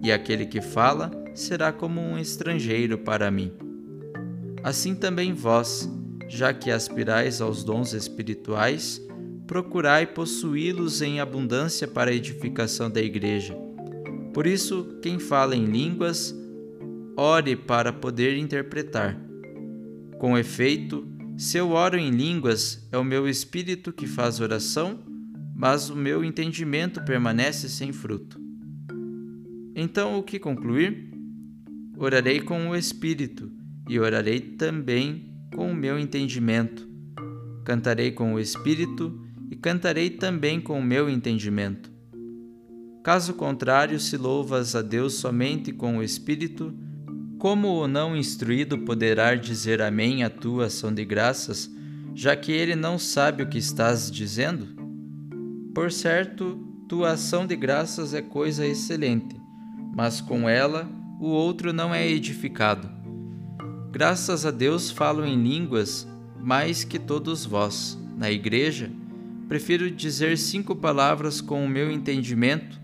e 0.04 0.12
aquele 0.12 0.46
que 0.46 0.60
fala 0.60 1.10
será 1.34 1.72
como 1.72 2.00
um 2.00 2.16
estrangeiro 2.16 2.96
para 2.96 3.28
mim. 3.28 3.52
Assim 4.62 4.94
também 4.94 5.32
vós, 5.32 5.88
já 6.28 6.52
que 6.52 6.70
aspirais 6.70 7.40
aos 7.40 7.62
dons 7.62 7.92
espirituais, 7.92 9.00
procurai 9.46 10.06
possuí-los 10.06 11.00
em 11.00 11.20
abundância 11.20 11.86
para 11.88 12.10
a 12.10 12.14
edificação 12.14 12.90
da 12.90 13.00
igreja. 13.00 13.56
Por 14.34 14.46
isso, 14.46 14.98
quem 15.00 15.18
fala 15.18 15.56
em 15.56 15.64
línguas, 15.64 16.34
ore 17.16 17.56
para 17.56 17.92
poder 17.92 18.36
interpretar. 18.36 19.18
Com 20.18 20.36
efeito, 20.36 21.06
se 21.36 21.56
eu 21.56 21.70
oro 21.70 21.96
em 21.96 22.10
línguas, 22.10 22.86
é 22.92 22.98
o 22.98 23.04
meu 23.04 23.28
espírito 23.28 23.92
que 23.92 24.06
faz 24.06 24.40
oração, 24.40 24.98
mas 25.54 25.88
o 25.88 25.96
meu 25.96 26.24
entendimento 26.24 27.02
permanece 27.04 27.68
sem 27.68 27.92
fruto. 27.92 28.40
Então, 29.74 30.18
o 30.18 30.22
que 30.22 30.38
concluir? 30.38 31.10
Orarei 31.96 32.40
com 32.40 32.68
o 32.68 32.76
espírito 32.76 33.57
e 33.88 33.98
orarei 33.98 34.40
também 34.40 35.34
com 35.54 35.70
o 35.70 35.74
meu 35.74 35.98
entendimento. 35.98 36.88
Cantarei 37.64 38.12
com 38.12 38.34
o 38.34 38.40
espírito 38.40 39.18
e 39.50 39.56
cantarei 39.56 40.10
também 40.10 40.60
com 40.60 40.78
o 40.78 40.82
meu 40.82 41.08
entendimento. 41.08 41.90
Caso 43.02 43.34
contrário, 43.34 43.98
se 43.98 44.16
louvas 44.16 44.76
a 44.76 44.82
Deus 44.82 45.14
somente 45.14 45.72
com 45.72 45.96
o 45.96 46.02
espírito, 46.02 46.74
como 47.38 47.68
o 47.68 47.88
não 47.88 48.16
instruído 48.16 48.78
poderá 48.78 49.34
dizer 49.34 49.80
amém 49.80 50.24
à 50.24 50.28
tua 50.28 50.66
ação 50.66 50.92
de 50.92 51.04
graças, 51.04 51.70
já 52.14 52.34
que 52.36 52.52
ele 52.52 52.74
não 52.74 52.98
sabe 52.98 53.42
o 53.42 53.48
que 53.48 53.58
estás 53.58 54.10
dizendo? 54.10 54.66
Por 55.72 55.92
certo, 55.92 56.58
tua 56.88 57.12
ação 57.12 57.46
de 57.46 57.54
graças 57.54 58.12
é 58.12 58.20
coisa 58.20 58.66
excelente, 58.66 59.40
mas 59.94 60.20
com 60.20 60.48
ela 60.48 60.90
o 61.20 61.28
outro 61.28 61.72
não 61.72 61.94
é 61.94 62.06
edificado. 62.06 62.97
Graças 63.90 64.44
a 64.44 64.50
Deus 64.50 64.90
falo 64.90 65.24
em 65.24 65.42
línguas 65.42 66.06
mais 66.40 66.84
que 66.84 66.98
todos 66.98 67.44
vós. 67.44 67.98
Na 68.16 68.30
igreja, 68.30 68.90
prefiro 69.48 69.90
dizer 69.90 70.36
cinco 70.36 70.76
palavras 70.76 71.40
com 71.40 71.64
o 71.64 71.68
meu 71.68 71.90
entendimento, 71.90 72.78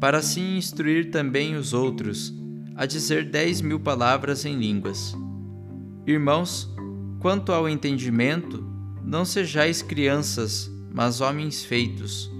para 0.00 0.18
assim 0.18 0.56
instruir 0.56 1.10
também 1.10 1.56
os 1.56 1.72
outros 1.72 2.32
a 2.76 2.84
dizer 2.84 3.30
dez 3.30 3.60
mil 3.62 3.80
palavras 3.80 4.44
em 4.44 4.56
línguas. 4.58 5.16
Irmãos, 6.06 6.70
quanto 7.20 7.50
ao 7.50 7.68
entendimento, 7.68 8.62
não 9.02 9.24
sejais 9.24 9.80
crianças, 9.80 10.70
mas 10.92 11.20
homens 11.20 11.64
feitos. 11.64 12.30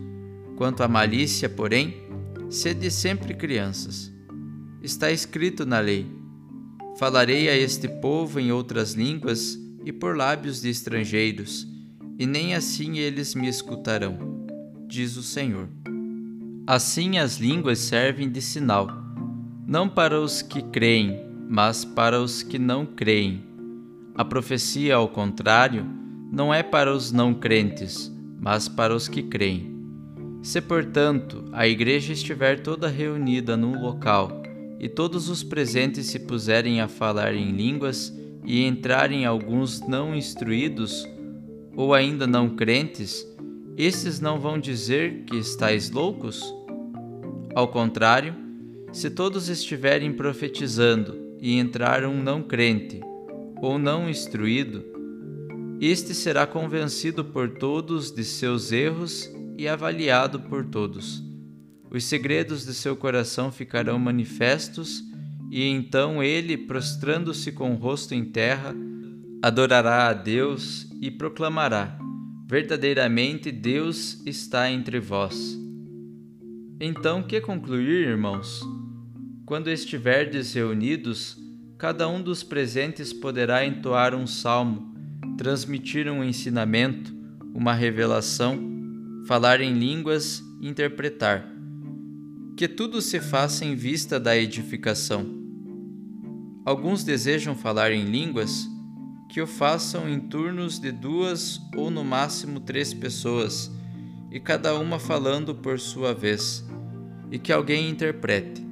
Quanto 0.57 0.83
à 0.83 0.89
malícia, 0.89 1.49
porém, 1.49 2.03
sede 2.51 2.91
sempre 2.91 3.35
crianças. 3.35 4.13
Está 4.83 5.11
escrito 5.11 5.65
na 5.65 5.81
lei: 5.81 6.07
Falarei 6.99 7.49
a 7.49 7.57
este 7.57 7.89
povo 7.89 8.41
em 8.41 8.51
outras 8.51 8.93
línguas 8.93 9.59
e 9.85 9.93
por 9.93 10.17
lábios 10.17 10.61
de 10.61 10.71
estrangeiros, 10.71 11.67
e 12.19 12.27
nem 12.27 12.55
assim 12.55 12.99
eles 12.99 13.35
me 13.35 13.49
escutarão, 13.49 14.47
diz 14.89 15.17
o 15.17 15.23
Senhor. 15.23 15.69
Assim 16.67 17.19
as 17.19 17.37
línguas 17.37 17.79
servem 17.79 18.31
de 18.31 18.41
sinal 18.41 19.07
não 19.67 19.89
para 19.89 20.21
os 20.21 20.43
que 20.43 20.63
creem, 20.63 21.21
mas 21.49 21.85
para 21.85 22.23
os 22.23 22.43
que 22.43 22.57
não 22.57 22.87
creem. 22.87 23.43
A 24.15 24.25
profecia, 24.25 24.95
ao 24.95 25.09
contrário, 25.09 25.85
não 26.31 26.55
é 26.55 26.63
para 26.63 26.95
os 26.95 27.11
não 27.11 27.35
crentes, 27.35 28.13
mas 28.41 28.69
para 28.69 28.95
os 28.95 29.09
que 29.09 29.25
creem. 29.25 29.75
Se, 30.41 30.61
portanto, 30.61 31.45
a 31.53 31.67
igreja 31.67 32.13
estiver 32.13 32.61
toda 32.61 32.87
reunida 32.87 33.57
num 33.57 33.83
local 33.83 34.46
e 34.79 34.89
todos 34.89 35.29
os 35.29 35.43
presentes 35.43 36.07
se 36.07 36.21
puserem 36.21 36.81
a 36.81 36.89
falar 36.89 37.35
em 37.35 37.53
línguas 37.53 38.13
e 38.45 38.65
entrarem 38.65 39.25
alguns 39.25 39.81
não 39.81 40.15
instruídos 40.15 41.07
ou 41.75 41.93
ainda 41.93 42.27
não 42.27 42.51
crentes, 42.51 43.27
estes 43.77 44.21
não 44.21 44.41
vão 44.41 44.59
dizer 44.59 45.25
que 45.25 45.37
estáis 45.37 45.91
loucos? 45.91 46.43
Ao 47.55 47.69
contrário, 47.69 48.35
se 48.93 49.11
todos 49.11 49.49
estiverem 49.49 50.13
profetizando 50.13 51.37
e 51.41 51.59
entrar 51.59 52.05
um 52.05 52.23
não 52.23 52.43
crente 52.43 53.01
ou 53.61 53.79
não 53.79 54.09
instruído, 54.09 54.85
este 55.81 56.15
será 56.15 56.47
convencido 56.47 57.23
por 57.25 57.51
todos 57.51 58.11
de 58.11 58.25
seus 58.25 58.73
erros 58.73 59.31
e 59.59 59.69
avaliado 59.69 60.41
por 60.41 60.65
todos. 60.65 61.26
Os 61.91 62.05
segredos 62.05 62.67
de 62.67 62.75
seu 62.75 62.97
coração 62.97 63.51
ficarão 63.53 63.99
manifestos, 63.99 65.05
e 65.51 65.65
então 65.65 66.23
ele, 66.23 66.57
prostrando-se 66.57 67.53
com 67.53 67.73
o 67.73 67.77
rosto 67.77 68.15
em 68.15 68.25
terra, 68.25 68.75
adorará 69.43 70.09
a 70.09 70.13
Deus 70.13 70.89
e 71.01 71.11
proclamará: 71.11 71.99
Verdadeiramente 72.49 73.53
Deus 73.53 74.21
está 74.27 74.71
entre 74.71 74.99
vós. 75.01 75.57
Então, 76.81 77.23
que 77.23 77.41
concluir, 77.41 78.09
irmãos? 78.09 78.61
Quando 79.47 79.71
estiverdes 79.71 80.53
reunidos, 80.53 81.39
cada 81.79 82.09
um 82.09 82.21
dos 82.21 82.43
presentes 82.43 83.13
poderá 83.13 83.65
entoar 83.65 84.15
um 84.15 84.27
salmo, 84.27 84.95
transmitir 85.39 86.09
um 86.09 86.25
ensinamento, 86.25 87.15
uma 87.55 87.73
revelação, 87.73 88.59
falar 89.27 89.61
em 89.61 89.73
línguas, 89.73 90.43
interpretar. 90.61 91.56
Que 92.57 92.67
tudo 92.67 93.03
se 93.03 93.21
faça 93.21 93.67
em 93.67 93.75
vista 93.75 94.19
da 94.19 94.35
edificação. 94.35 95.27
Alguns 96.65 97.05
desejam 97.05 97.55
falar 97.55 97.93
em 97.93 98.07
línguas, 98.07 98.67
que 99.29 99.43
o 99.43 99.47
façam 99.47 100.09
em 100.09 100.19
turnos 100.19 100.79
de 100.79 100.91
duas 100.91 101.61
ou 101.77 101.91
no 101.91 102.03
máximo 102.03 102.59
três 102.59 102.95
pessoas, 102.95 103.71
e 104.33 104.41
cada 104.41 104.75
uma 104.75 104.99
falando 104.99 105.55
por 105.55 105.79
sua 105.79 106.15
vez, 106.15 106.65
e 107.31 107.39
que 107.39 107.53
alguém 107.53 107.91
interprete. 107.91 108.67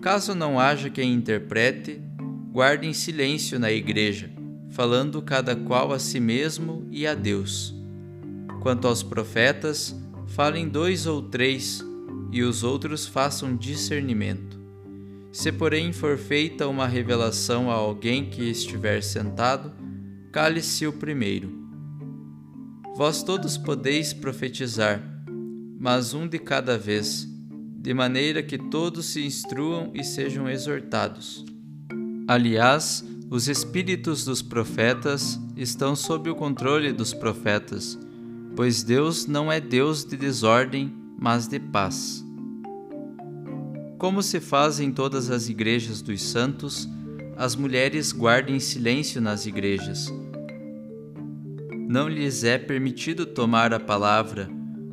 Caso 0.00 0.32
não 0.32 0.60
haja 0.60 0.88
quem 0.88 1.12
interprete, 1.12 2.00
guardem 2.52 2.92
silêncio 2.92 3.58
na 3.58 3.72
igreja, 3.72 4.30
falando 4.68 5.20
cada 5.20 5.56
qual 5.56 5.92
a 5.92 5.98
si 5.98 6.20
mesmo 6.20 6.86
e 6.92 7.08
a 7.08 7.14
Deus. 7.16 7.74
Quanto 8.62 8.86
aos 8.86 9.02
profetas, 9.02 10.00
falem 10.28 10.68
dois 10.68 11.06
ou 11.06 11.22
três, 11.22 11.84
e 12.32 12.42
os 12.42 12.62
outros 12.62 13.06
façam 13.06 13.56
discernimento. 13.56 14.58
Se, 15.32 15.52
porém, 15.52 15.92
for 15.92 16.18
feita 16.18 16.66
uma 16.68 16.86
revelação 16.86 17.70
a 17.70 17.74
alguém 17.74 18.28
que 18.28 18.42
estiver 18.42 19.02
sentado, 19.02 19.72
cale-se 20.32 20.86
o 20.86 20.92
primeiro. 20.92 21.50
Vós 22.96 23.22
todos 23.22 23.56
podeis 23.56 24.12
profetizar, 24.12 25.02
mas 25.78 26.12
um 26.12 26.26
de 26.26 26.38
cada 26.38 26.76
vez 26.76 27.28
de 27.80 27.94
maneira 27.94 28.42
que 28.42 28.58
todos 28.58 29.06
se 29.06 29.24
instruam 29.24 29.90
e 29.94 30.04
sejam 30.04 30.46
exortados. 30.46 31.46
Aliás, 32.28 33.02
os 33.30 33.48
espíritos 33.48 34.22
dos 34.22 34.42
profetas 34.42 35.40
estão 35.56 35.96
sob 35.96 36.28
o 36.28 36.34
controle 36.34 36.92
dos 36.92 37.14
profetas, 37.14 37.98
pois 38.54 38.82
Deus 38.82 39.26
não 39.26 39.50
é 39.50 39.58
Deus 39.60 40.04
de 40.04 40.14
desordem, 40.14 40.92
mas 41.20 41.46
de 41.46 41.60
paz. 41.60 42.24
Como 43.98 44.22
se 44.22 44.40
faz 44.40 44.80
em 44.80 44.90
todas 44.90 45.30
as 45.30 45.50
igrejas 45.50 46.00
dos 46.00 46.22
santos, 46.22 46.88
as 47.36 47.54
mulheres 47.54 48.10
guardem 48.10 48.58
silêncio 48.58 49.20
nas 49.20 49.44
igrejas. 49.44 50.10
Não 51.86 52.08
lhes 52.08 52.42
é 52.42 52.56
permitido 52.56 53.26
tomar 53.26 53.74
a 53.74 53.78
palavra, 53.78 54.48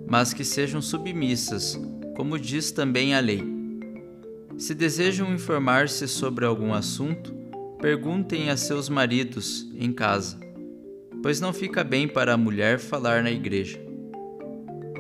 mas 0.10 0.34
que 0.34 0.44
sejam 0.44 0.82
submissas, 0.82 1.80
como 2.18 2.38
diz 2.38 2.72
também 2.72 3.16
a 3.16 3.22
lei. 3.22 3.44
Se 4.58 4.74
desejam 4.74 5.34
informar-se 5.34 6.08
sobre 6.08 6.44
algum 6.44 6.74
assunto, 6.74 7.34
perguntem 7.80 8.50
a 8.50 8.58
seus 8.58 8.90
maridos 8.90 9.66
em 9.76 9.94
casa, 9.94 10.38
pois 11.24 11.40
não 11.40 11.54
fica 11.54 11.84
bem 11.84 12.06
para 12.06 12.34
a 12.34 12.38
mulher 12.38 12.80
falar 12.80 13.24
na 13.24 13.32
igreja. 13.32 13.87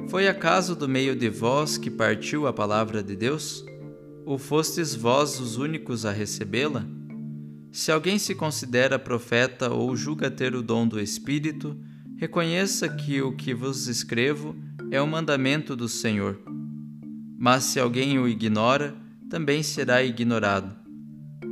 Foi 0.09 0.27
acaso 0.27 0.75
do 0.75 0.87
meio 0.87 1.15
de 1.15 1.29
vós 1.29 1.77
que 1.77 1.89
partiu 1.89 2.47
a 2.47 2.53
palavra 2.53 3.03
de 3.03 3.15
Deus? 3.15 3.65
Ou 4.25 4.37
fostes 4.37 4.95
vós 4.95 5.39
os 5.39 5.57
únicos 5.57 6.05
a 6.05 6.11
recebê-la? 6.11 6.85
Se 7.71 7.91
alguém 7.91 8.17
se 8.17 8.33
considera 8.33 8.97
profeta 8.97 9.71
ou 9.71 9.95
julga 9.95 10.31
ter 10.31 10.55
o 10.55 10.63
dom 10.63 10.87
do 10.87 10.99
Espírito, 10.99 11.77
reconheça 12.15 12.89
que 12.89 13.21
o 13.21 13.35
que 13.35 13.53
vos 13.53 13.87
escrevo 13.87 14.55
é 14.89 15.01
o 15.01 15.07
mandamento 15.07 15.75
do 15.75 15.87
Senhor 15.87 16.39
mas 17.37 17.65
se 17.65 17.79
alguém 17.79 18.17
o 18.17 18.27
ignora, 18.27 18.95
também 19.29 19.61
será 19.61 20.01
ignorado. 20.01 20.75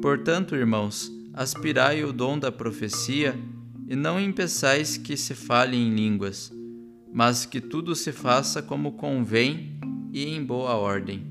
Portanto, 0.02 0.56
irmãos, 0.56 1.12
aspirai 1.32 2.04
o 2.04 2.12
dom 2.12 2.40
da 2.40 2.52
profecia 2.52 3.38
e 3.88 3.96
não 3.96 4.20
impeçais 4.20 4.98
que 4.98 5.16
se 5.16 5.36
fale 5.36 5.78
em 5.78 5.94
línguas, 5.94 6.52
mas 7.16 7.46
que 7.46 7.62
tudo 7.62 7.96
se 7.96 8.12
faça 8.12 8.62
como 8.62 8.92
convém 8.92 9.80
e 10.12 10.26
em 10.26 10.44
boa 10.44 10.76
ordem. 10.76 11.26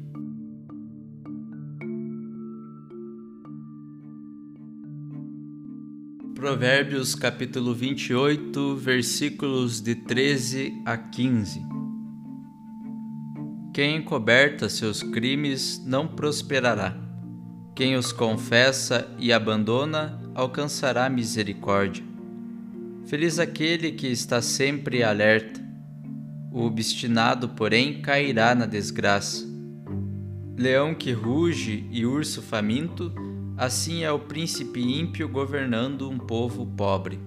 Provérbios 6.34 7.14
capítulo 7.14 7.74
28, 7.74 8.76
versículos 8.76 9.82
de 9.82 9.94
13 9.94 10.72
a 10.86 10.96
15. 10.96 11.60
Quem 13.74 13.96
encoberta 13.96 14.70
seus 14.70 15.02
crimes 15.02 15.84
não 15.84 16.08
prosperará. 16.08 16.96
Quem 17.74 17.94
os 17.94 18.10
confessa 18.10 19.14
e 19.18 19.34
abandona 19.34 20.18
alcançará 20.34 21.10
misericórdia. 21.10 22.02
Feliz 23.04 23.38
aquele 23.38 23.92
que 23.92 24.06
está 24.06 24.40
sempre 24.40 25.02
alerta. 25.02 25.63
O 26.54 26.66
obstinado, 26.66 27.48
porém, 27.48 28.00
cairá 28.00 28.54
na 28.54 28.64
desgraça. 28.64 29.44
Leão 30.56 30.94
que 30.94 31.10
ruge 31.10 31.84
e 31.90 32.06
urso 32.06 32.40
faminto, 32.40 33.12
assim 33.56 34.04
é 34.04 34.12
o 34.12 34.20
príncipe 34.20 34.80
ímpio 34.80 35.28
governando 35.28 36.08
um 36.08 36.16
povo 36.16 36.64
pobre. 36.64 37.18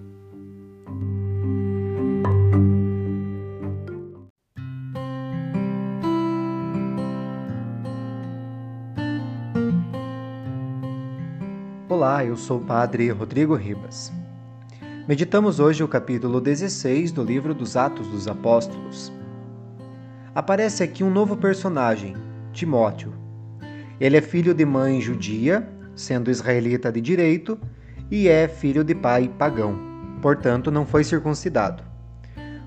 Olá, 11.89 12.23
eu 12.23 12.37
sou 12.37 12.61
o 12.61 12.65
Padre 12.65 13.09
Rodrigo 13.09 13.55
Ribas. 13.55 14.09
Meditamos 15.07 15.61
hoje 15.61 15.81
o 15.81 15.87
capítulo 15.87 16.41
16 16.41 17.13
do 17.13 17.23
livro 17.23 17.53
dos 17.53 17.77
Atos 17.77 18.09
dos 18.09 18.27
Apóstolos. 18.27 19.09
Aparece 20.35 20.83
aqui 20.83 21.01
um 21.01 21.09
novo 21.09 21.37
personagem, 21.37 22.13
Timóteo. 22.51 23.13
Ele 24.01 24.17
é 24.17 24.21
filho 24.21 24.53
de 24.53 24.65
mãe 24.65 24.99
judia, 24.99 25.65
sendo 25.95 26.29
israelita 26.29 26.91
de 26.91 26.99
direito, 26.99 27.57
e 28.11 28.27
é 28.27 28.49
filho 28.49 28.83
de 28.83 28.93
pai 28.93 29.31
pagão, 29.39 29.79
portanto 30.21 30.69
não 30.69 30.85
foi 30.85 31.05
circuncidado. 31.05 31.83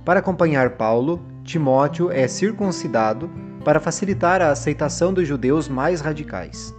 Para 0.02 0.20
acompanhar 0.20 0.78
Paulo, 0.78 1.20
Timóteo 1.44 2.10
é 2.10 2.26
circuncidado 2.26 3.30
para 3.62 3.78
facilitar 3.78 4.40
a 4.40 4.48
aceitação 4.48 5.12
dos 5.12 5.28
judeus 5.28 5.68
mais 5.68 6.00
radicais. 6.00 6.74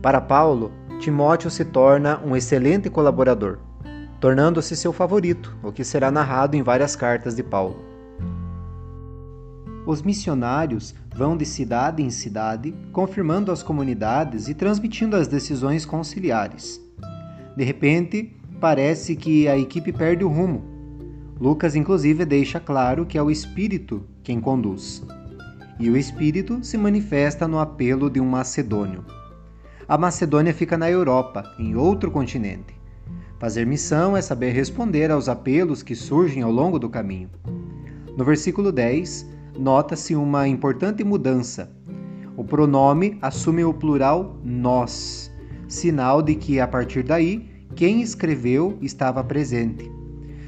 Para 0.00 0.22
Paulo, 0.22 0.72
Timóteo 0.98 1.50
se 1.50 1.66
torna 1.66 2.18
um 2.24 2.34
excelente 2.34 2.88
colaborador 2.88 3.58
tornando-se 4.20 4.76
seu 4.76 4.92
favorito, 4.92 5.56
o 5.62 5.72
que 5.72 5.82
será 5.82 6.10
narrado 6.10 6.54
em 6.54 6.62
várias 6.62 6.94
cartas 6.94 7.34
de 7.34 7.42
Paulo. 7.42 7.82
Os 9.86 10.02
missionários 10.02 10.94
vão 11.16 11.36
de 11.36 11.46
cidade 11.46 12.02
em 12.02 12.10
cidade, 12.10 12.74
confirmando 12.92 13.50
as 13.50 13.62
comunidades 13.62 14.46
e 14.46 14.54
transmitindo 14.54 15.16
as 15.16 15.26
decisões 15.26 15.86
conciliares. 15.86 16.78
De 17.56 17.64
repente, 17.64 18.36
parece 18.60 19.16
que 19.16 19.48
a 19.48 19.56
equipe 19.56 19.90
perde 19.90 20.22
o 20.22 20.28
rumo. 20.28 20.62
Lucas, 21.40 21.74
inclusive, 21.74 22.26
deixa 22.26 22.60
claro 22.60 23.06
que 23.06 23.16
é 23.16 23.22
o 23.22 23.30
Espírito 23.30 24.04
quem 24.22 24.38
conduz. 24.38 25.02
E 25.78 25.88
o 25.88 25.96
Espírito 25.96 26.62
se 26.62 26.76
manifesta 26.76 27.48
no 27.48 27.58
apelo 27.58 28.10
de 28.10 28.20
um 28.20 28.26
macedônio. 28.26 29.02
A 29.88 29.96
Macedônia 29.96 30.52
fica 30.52 30.76
na 30.76 30.90
Europa, 30.90 31.42
em 31.58 31.74
outro 31.74 32.10
continente. 32.10 32.79
Fazer 33.40 33.66
missão 33.66 34.14
é 34.14 34.20
saber 34.20 34.50
responder 34.50 35.10
aos 35.10 35.26
apelos 35.26 35.82
que 35.82 35.94
surgem 35.94 36.42
ao 36.42 36.52
longo 36.52 36.78
do 36.78 36.90
caminho. 36.90 37.30
No 38.14 38.22
versículo 38.22 38.70
10, 38.70 39.26
nota-se 39.58 40.14
uma 40.14 40.46
importante 40.46 41.02
mudança. 41.02 41.74
O 42.36 42.44
pronome 42.44 43.16
assume 43.22 43.64
o 43.64 43.72
plural 43.72 44.36
nós, 44.44 45.32
sinal 45.66 46.20
de 46.20 46.34
que 46.34 46.60
a 46.60 46.68
partir 46.68 47.02
daí 47.02 47.50
quem 47.74 48.02
escreveu 48.02 48.76
estava 48.82 49.24
presente. 49.24 49.90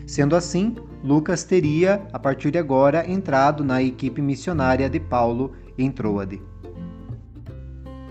Sendo 0.06 0.36
assim, 0.36 0.76
Lucas 1.02 1.44
teria, 1.44 2.02
a 2.12 2.18
partir 2.18 2.50
de 2.50 2.58
agora, 2.58 3.10
entrado 3.10 3.64
na 3.64 3.82
equipe 3.82 4.20
missionária 4.20 4.90
de 4.90 5.00
Paulo 5.00 5.52
em 5.78 5.90
Troade. 5.90 6.42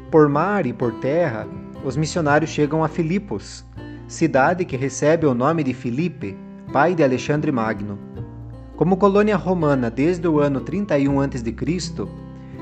Por 0.09 0.27
mar 0.27 0.65
e 0.65 0.73
por 0.73 0.91
terra, 0.95 1.47
os 1.85 1.95
missionários 1.95 2.49
chegam 2.49 2.83
a 2.83 2.87
Filipos, 2.87 3.63
cidade 4.11 4.65
que 4.65 4.75
recebe 4.75 5.25
o 5.25 5.33
nome 5.33 5.63
de 5.63 5.73
Filipe, 5.73 6.37
pai 6.73 6.93
de 6.93 7.01
Alexandre 7.01 7.49
Magno. 7.49 7.97
Como 8.75 8.97
colônia 8.97 9.37
romana 9.37 9.89
desde 9.89 10.27
o 10.27 10.41
ano 10.41 10.59
31 10.59 11.21
a.C., 11.21 12.07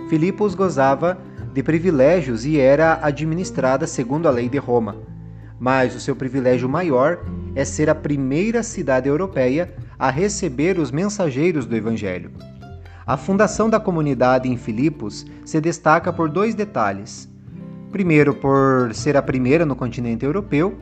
Filipos 0.07 0.53
gozava 0.53 1.17
de 1.51 1.63
privilégios 1.63 2.45
e 2.45 2.59
era 2.59 2.99
administrada 3.01 3.87
segundo 3.87 4.27
a 4.27 4.31
lei 4.31 4.47
de 4.47 4.59
Roma. 4.59 4.97
Mas 5.59 5.95
o 5.95 5.99
seu 5.99 6.15
privilégio 6.15 6.69
maior 6.69 7.25
é 7.55 7.65
ser 7.65 7.89
a 7.89 7.95
primeira 7.95 8.61
cidade 8.61 9.09
europeia 9.09 9.73
a 9.97 10.11
receber 10.11 10.77
os 10.77 10.91
mensageiros 10.91 11.65
do 11.65 11.75
Evangelho. 11.75 12.31
A 13.07 13.17
fundação 13.17 13.71
da 13.71 13.79
comunidade 13.79 14.47
em 14.47 14.55
Filipos 14.55 15.25
se 15.43 15.59
destaca 15.59 16.13
por 16.13 16.29
dois 16.29 16.53
detalhes. 16.53 17.27
Primeiro, 17.91 18.35
por 18.35 18.93
ser 18.93 19.17
a 19.17 19.21
primeira 19.21 19.65
no 19.65 19.75
continente 19.75 20.23
europeu, 20.23 20.77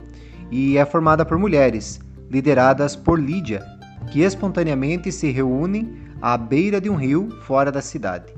e 0.51 0.77
é 0.77 0.85
formada 0.85 1.25
por 1.25 1.37
mulheres, 1.37 1.99
lideradas 2.29 2.95
por 2.95 3.19
Lídia, 3.19 3.63
que 4.11 4.21
espontaneamente 4.21 5.11
se 5.11 5.29
reúnem 5.31 5.93
à 6.21 6.37
beira 6.37 6.79
de 6.79 6.89
um 6.89 6.95
rio 6.95 7.29
fora 7.41 7.71
da 7.71 7.81
cidade. 7.81 8.33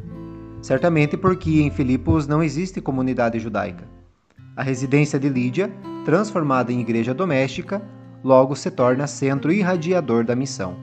Certamente 0.62 1.15
porque 1.15 1.62
em 1.62 1.72
Filipos 1.72 2.28
não 2.28 2.43
existe 2.43 2.82
comunidade 2.82 3.39
judaica. 3.39 3.86
A 4.56 4.63
residência 4.63 5.17
de 5.19 5.30
Lídia, 5.30 5.72
transformada 6.04 6.72
em 6.72 6.82
igreja 6.82 7.13
doméstica, 7.13 7.82
logo 8.24 8.56
se 8.56 8.69
torna 8.69 9.08
centro 9.08 9.52
irradiador 9.52 10.26
da 10.26 10.36
missão. 10.36 10.76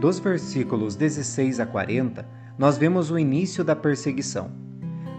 Dos 0.00 0.18
versículos 0.18 0.96
16 0.96 1.60
a 1.60 1.66
40, 1.66 2.26
nós 2.58 2.76
vemos 2.76 3.10
o 3.10 3.18
início 3.18 3.62
da 3.62 3.76
perseguição. 3.76 4.50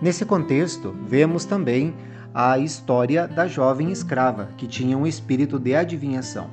Nesse 0.02 0.25
contexto, 0.25 0.95
vemos 1.06 1.45
também 1.45 1.93
a 2.41 2.58
história 2.58 3.28
da 3.28 3.49
jovem 3.49 3.91
escrava, 3.91 4.47
que 4.56 4.65
tinha 4.65 4.97
um 4.97 5.06
espírito 5.06 5.60
de 5.60 5.75
adivinhação. 5.75 6.49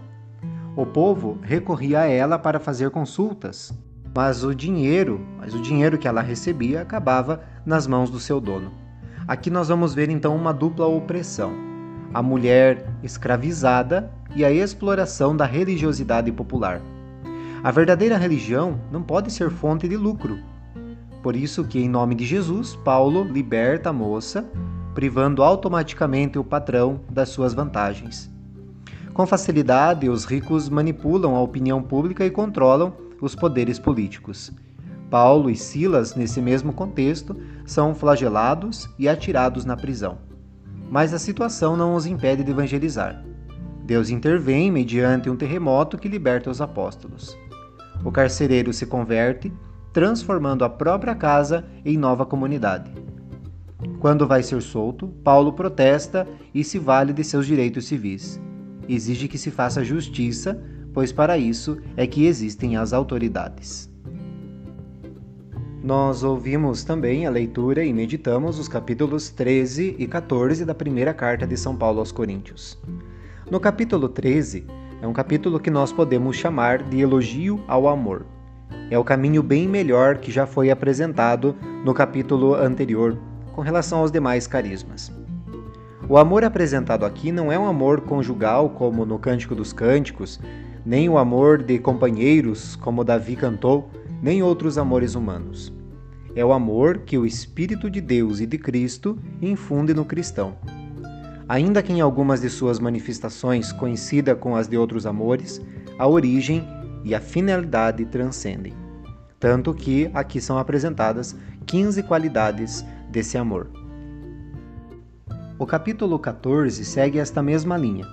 O 0.75 0.85
povo 0.85 1.39
recorria 1.41 2.01
a 2.01 2.07
ela 2.07 2.37
para 2.41 2.59
fazer 2.59 2.91
consultas, 2.91 3.73
mas 4.13 4.43
o 4.43 4.53
dinheiro, 4.53 5.25
mas 5.39 5.55
o 5.55 5.63
dinheiro 5.63 5.97
que 5.97 6.09
ela 6.09 6.21
recebia 6.21 6.83
acabava 6.83 7.45
nas 7.65 7.87
mãos 7.87 8.11
do 8.11 8.19
seu 8.19 8.41
dono. 8.41 8.73
Aqui 9.29 9.49
nós 9.49 9.69
vamos 9.69 9.95
ver 9.95 10.11
então 10.11 10.35
uma 10.35 10.53
dupla 10.53 10.89
opressão: 10.89 11.53
a 12.13 12.21
mulher 12.21 12.85
escravizada 13.01 14.11
e 14.35 14.45
a 14.45 14.51
exploração 14.51 15.37
da 15.37 15.45
religiosidade 15.45 16.33
popular. 16.33 16.81
A 17.63 17.71
verdadeira 17.71 18.17
religião 18.19 18.81
não 18.91 19.05
pode 19.05 19.31
ser 19.31 19.51
fonte 19.51 19.87
de 19.87 19.97
lucro. 19.97 20.37
Por 21.23 21.37
isso 21.37 21.63
que 21.63 21.79
em 21.79 21.89
nome 21.89 22.17
de 22.17 22.27
Jesus, 22.27 22.75
Paulo 22.75 23.23
liberta 23.23 23.91
a 23.91 23.93
moça 23.93 24.45
privando 24.97 25.43
automaticamente 25.43 26.39
o 26.39 26.43
patrão 26.43 27.03
das 27.11 27.29
suas 27.29 27.53
vantagens. 27.53 28.31
Com 29.13 29.27
facilidade, 29.27 30.09
os 30.09 30.25
ricos 30.25 30.71
manipulam 30.71 31.37
a 31.37 31.43
opinião 31.43 31.83
pública 31.83 32.25
e 32.25 32.31
controlam 32.31 32.95
os 33.21 33.35
poderes 33.35 33.79
políticos. 33.79 34.51
Paulo 35.11 35.51
e 35.51 35.55
Silas, 35.55 36.15
nesse 36.15 36.41
mesmo 36.41 36.73
contexto, 36.73 37.37
são 37.67 37.95
flagelados 37.95 38.89
e 38.99 39.07
atirados 39.07 39.67
na 39.67 39.77
prisão. 39.77 40.17
Mas 40.91 41.13
a 41.13 41.19
situação 41.19 41.77
não 41.77 41.95
os 41.95 42.07
impede 42.07 42.43
de 42.43 42.51
evangelizar. 42.51 43.23
Deus 43.85 44.09
intervém 44.09 44.71
mediante 44.71 45.29
um 45.29 45.37
terremoto 45.37 45.99
que 45.99 46.09
liberta 46.09 46.51
os 46.51 46.63
apóstolos. 46.63 47.37
O 48.03 48.11
carcereiro 48.11 48.73
se 48.73 48.87
converte, 48.87 49.53
transformando 49.93 50.65
a 50.65 50.71
própria 50.71 51.15
casa 51.15 51.67
em 51.85 51.99
nova 51.99 52.25
comunidade. 52.25 52.91
Quando 54.07 54.25
vai 54.25 54.41
ser 54.41 54.63
solto, 54.63 55.09
Paulo 55.25 55.53
protesta 55.53 56.29
e 56.55 56.63
se 56.63 56.79
vale 56.79 57.13
de 57.13 57.25
seus 57.25 57.45
direitos 57.45 57.87
civis. 57.87 58.41
Exige 58.89 59.27
que 59.27 59.37
se 59.37 59.51
faça 59.51 59.83
justiça, 59.83 60.63
pois 60.95 61.11
para 61.11 61.37
isso 61.37 61.77
é 61.97 62.07
que 62.07 62.25
existem 62.25 62.77
as 62.77 62.93
autoridades. 62.93 63.91
Nós 65.83 66.23
ouvimos 66.23 66.85
também 66.85 67.27
a 67.27 67.31
leitura 67.31 67.85
e 67.85 67.93
meditamos 67.93 68.61
os 68.61 68.69
capítulos 68.69 69.29
13 69.29 69.97
e 69.99 70.07
14 70.07 70.65
da 70.65 70.73
primeira 70.73 71.13
carta 71.13 71.45
de 71.45 71.57
São 71.57 71.75
Paulo 71.75 71.99
aos 71.99 72.13
Coríntios. 72.13 72.81
No 73.51 73.59
capítulo 73.59 74.09
13, 74.09 74.69
é 75.03 75.07
um 75.09 75.13
capítulo 75.13 75.59
que 75.59 75.69
nós 75.69 75.93
podemos 75.93 76.37
chamar 76.37 76.81
de 76.85 77.01
elogio 77.01 77.61
ao 77.67 77.89
amor. 77.89 78.25
É 78.89 78.97
o 78.97 79.03
caminho 79.03 79.43
bem 79.43 79.67
melhor 79.67 80.19
que 80.19 80.31
já 80.31 80.47
foi 80.47 80.71
apresentado 80.71 81.57
no 81.85 81.93
capítulo 81.93 82.55
anterior, 82.55 83.19
com 83.57 83.63
relação 83.63 84.01
aos 84.01 84.13
demais 84.13 84.47
carismas. 84.47 85.11
O 86.07 86.19
amor 86.19 86.45
apresentado 86.45 87.07
aqui 87.07 87.33
não 87.33 87.51
é 87.51 87.59
um 87.59 87.67
amor 87.67 88.03
conjugal, 88.03 88.69
como 88.69 89.07
no 89.07 89.19
Cântico 89.19 89.55
dos 89.55 89.73
Cânticos, 89.73 90.39
nem 90.85 91.09
o 91.09 91.17
amor 91.17 91.63
de 91.63 91.79
companheiros, 91.79 92.77
como 92.77 93.03
Davi 93.03 93.35
cantou, 93.35 93.91
nem 94.23 94.43
outros 94.43 94.77
amores 94.77 95.15
humanos. 95.15 95.73
É 96.35 96.45
o 96.45 96.53
amor 96.53 96.99
que 96.99 97.17
o 97.17 97.25
Espírito 97.25 97.91
de 97.91 98.01
Deus 98.01 98.41
e 98.41 98.47
de 98.47 98.59
Cristo 98.59 99.19
infunde 99.41 99.95
no 99.95 100.05
cristão. 100.05 100.55
Ainda 101.49 101.83
que 101.83 101.95
em 101.95 102.03
algumas 102.03 102.43
de 102.43 102.51
suas 102.51 102.79
manifestações 102.79 103.73
coincida 103.73 104.35
com 104.35 104.55
as 104.55 104.69
de 104.69 104.77
outros 104.77 105.07
amores, 105.07 105.63
a 105.99 106.07
origem 106.07 106.63
e 107.03 107.15
a 107.15 107.21
finalidade 107.21 108.05
transcendem. 108.05 108.75
Tanto 109.41 109.73
que 109.73 110.11
aqui 110.13 110.43
são 110.43 110.59
apresentadas 110.59 111.35
15 111.67 112.03
qualidades 112.05 112.85
desse 113.17 113.39
amor. 113.39 113.71
O 115.59 115.65
capítulo 115.65 116.19
14 116.19 116.85
segue 116.85 117.19
esta 117.19 117.43
mesma 117.43 117.75
linha. 117.75 118.05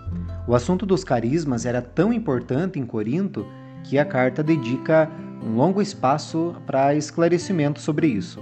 O 0.47 0.55
assunto 0.55 0.85
dos 0.85 1.03
carismas 1.03 1.65
era 1.65 1.81
tão 1.81 2.13
importante 2.13 2.79
em 2.79 2.85
Corinto 2.85 3.45
que 3.83 3.99
a 3.99 4.05
carta 4.05 4.41
dedica 4.41 5.11
um 5.45 5.57
longo 5.57 5.81
espaço 5.81 6.55
para 6.65 6.95
esclarecimento 6.95 7.81
sobre 7.81 8.07
isso. 8.07 8.41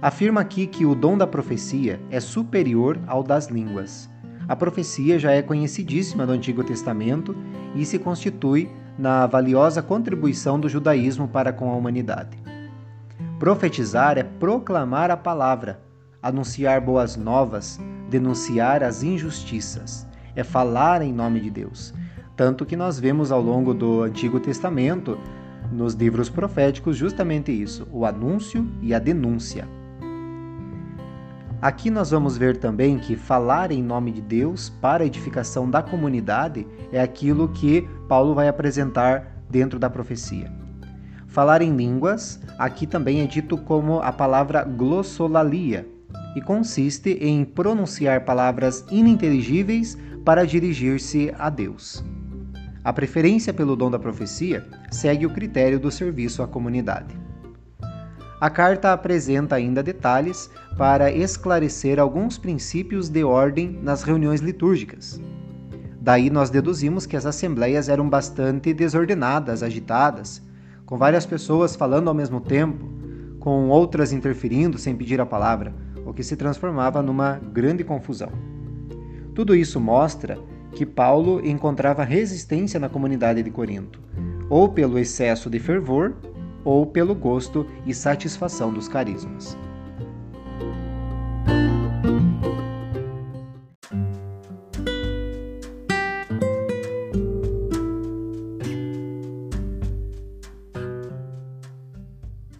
Afirma 0.00 0.40
aqui 0.40 0.66
que 0.66 0.86
o 0.86 0.94
dom 0.94 1.18
da 1.18 1.26
profecia 1.26 2.00
é 2.10 2.20
superior 2.20 2.98
ao 3.06 3.22
das 3.22 3.48
línguas. 3.48 4.08
A 4.48 4.56
profecia 4.56 5.18
já 5.18 5.32
é 5.32 5.42
conhecidíssima 5.42 6.24
do 6.24 6.32
Antigo 6.32 6.64
Testamento 6.64 7.36
e 7.74 7.84
se 7.84 7.98
constitui 7.98 8.70
na 8.98 9.26
valiosa 9.26 9.82
contribuição 9.82 10.58
do 10.58 10.70
judaísmo 10.70 11.28
para 11.28 11.52
com 11.52 11.70
a 11.70 11.76
humanidade. 11.76 12.43
Profetizar 13.44 14.16
é 14.16 14.22
proclamar 14.22 15.10
a 15.10 15.18
palavra, 15.18 15.78
anunciar 16.22 16.80
boas 16.80 17.14
novas, 17.14 17.78
denunciar 18.08 18.82
as 18.82 19.02
injustiças, 19.02 20.06
é 20.34 20.42
falar 20.42 21.02
em 21.02 21.12
nome 21.12 21.40
de 21.40 21.50
Deus. 21.50 21.92
Tanto 22.34 22.64
que 22.64 22.74
nós 22.74 22.98
vemos 22.98 23.30
ao 23.30 23.42
longo 23.42 23.74
do 23.74 24.00
Antigo 24.00 24.40
Testamento, 24.40 25.18
nos 25.70 25.92
livros 25.92 26.30
proféticos, 26.30 26.96
justamente 26.96 27.52
isso: 27.52 27.86
o 27.92 28.06
anúncio 28.06 28.66
e 28.80 28.94
a 28.94 28.98
denúncia. 28.98 29.68
Aqui 31.60 31.90
nós 31.90 32.12
vamos 32.12 32.38
ver 32.38 32.56
também 32.56 32.98
que 32.98 33.14
falar 33.14 33.70
em 33.70 33.82
nome 33.82 34.10
de 34.10 34.22
Deus 34.22 34.70
para 34.70 35.02
a 35.02 35.06
edificação 35.06 35.68
da 35.68 35.82
comunidade 35.82 36.66
é 36.90 36.98
aquilo 36.98 37.48
que 37.48 37.86
Paulo 38.08 38.34
vai 38.34 38.48
apresentar 38.48 39.44
dentro 39.50 39.78
da 39.78 39.90
profecia. 39.90 40.63
Falar 41.34 41.62
em 41.62 41.74
línguas, 41.74 42.38
aqui 42.56 42.86
também 42.86 43.20
é 43.20 43.26
dito 43.26 43.58
como 43.58 43.98
a 43.98 44.12
palavra 44.12 44.62
glossolalia, 44.62 45.84
e 46.36 46.40
consiste 46.40 47.10
em 47.20 47.44
pronunciar 47.44 48.24
palavras 48.24 48.84
ininteligíveis 48.88 49.98
para 50.24 50.46
dirigir-se 50.46 51.34
a 51.36 51.50
Deus. 51.50 52.04
A 52.84 52.92
preferência 52.92 53.52
pelo 53.52 53.74
dom 53.74 53.90
da 53.90 53.98
profecia 53.98 54.64
segue 54.92 55.26
o 55.26 55.30
critério 55.30 55.80
do 55.80 55.90
serviço 55.90 56.40
à 56.40 56.46
comunidade. 56.46 57.18
A 58.40 58.48
carta 58.48 58.92
apresenta 58.92 59.56
ainda 59.56 59.82
detalhes 59.82 60.48
para 60.78 61.10
esclarecer 61.10 61.98
alguns 61.98 62.38
princípios 62.38 63.08
de 63.08 63.24
ordem 63.24 63.76
nas 63.82 64.04
reuniões 64.04 64.40
litúrgicas. 64.40 65.20
Daí 66.00 66.30
nós 66.30 66.48
deduzimos 66.48 67.06
que 67.06 67.16
as 67.16 67.26
assembleias 67.26 67.88
eram 67.88 68.08
bastante 68.08 68.72
desordenadas, 68.72 69.64
agitadas, 69.64 70.43
com 70.86 70.98
várias 70.98 71.24
pessoas 71.24 71.74
falando 71.74 72.08
ao 72.08 72.14
mesmo 72.14 72.40
tempo, 72.40 72.86
com 73.38 73.68
outras 73.68 74.12
interferindo 74.12 74.78
sem 74.78 74.94
pedir 74.94 75.20
a 75.20 75.26
palavra, 75.26 75.74
o 76.06 76.12
que 76.12 76.22
se 76.22 76.36
transformava 76.36 77.02
numa 77.02 77.38
grande 77.52 77.84
confusão. 77.84 78.30
Tudo 79.34 79.54
isso 79.54 79.80
mostra 79.80 80.38
que 80.72 80.86
Paulo 80.86 81.44
encontrava 81.46 82.04
resistência 82.04 82.78
na 82.80 82.88
comunidade 82.88 83.42
de 83.42 83.50
Corinto, 83.50 84.00
ou 84.48 84.68
pelo 84.68 84.98
excesso 84.98 85.48
de 85.48 85.58
fervor, 85.58 86.14
ou 86.64 86.86
pelo 86.86 87.14
gosto 87.14 87.66
e 87.86 87.94
satisfação 87.94 88.72
dos 88.72 88.88
carismas. 88.88 89.56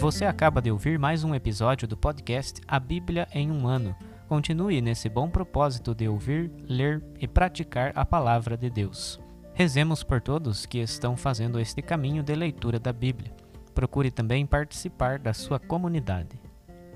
Você 0.00 0.24
acaba 0.24 0.62
de 0.62 0.70
ouvir 0.70 0.98
mais 0.98 1.24
um 1.24 1.34
episódio 1.34 1.86
do 1.86 1.94
podcast 1.94 2.58
A 2.66 2.80
Bíblia 2.80 3.28
em 3.34 3.50
um 3.50 3.68
Ano. 3.68 3.94
Continue 4.26 4.80
nesse 4.80 5.10
bom 5.10 5.28
propósito 5.28 5.94
de 5.94 6.08
ouvir, 6.08 6.50
ler 6.66 7.04
e 7.18 7.28
praticar 7.28 7.92
a 7.94 8.02
palavra 8.02 8.56
de 8.56 8.70
Deus. 8.70 9.20
Rezemos 9.52 10.02
por 10.02 10.22
todos 10.22 10.64
que 10.64 10.78
estão 10.78 11.18
fazendo 11.18 11.60
este 11.60 11.82
caminho 11.82 12.22
de 12.22 12.34
leitura 12.34 12.78
da 12.78 12.94
Bíblia. 12.94 13.30
Procure 13.74 14.10
também 14.10 14.46
participar 14.46 15.18
da 15.18 15.34
sua 15.34 15.58
comunidade. 15.58 16.40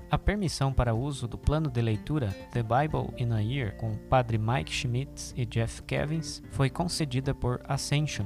A 0.09 0.17
permissão 0.17 0.73
para 0.73 0.95
uso 0.95 1.27
do 1.27 1.37
plano 1.37 1.69
de 1.69 1.81
leitura 1.83 2.29
The 2.53 2.63
Bible 2.63 3.13
in 3.19 3.31
a 3.33 3.39
Year 3.39 3.75
com 3.77 3.91
o 3.91 3.97
Padre 3.97 4.39
Mike 4.39 4.73
Schmitz 4.73 5.31
e 5.37 5.45
Jeff 5.45 5.83
Kevins 5.83 6.41
foi 6.49 6.71
concedida 6.71 7.35
por 7.35 7.61
Ascension. 7.65 8.25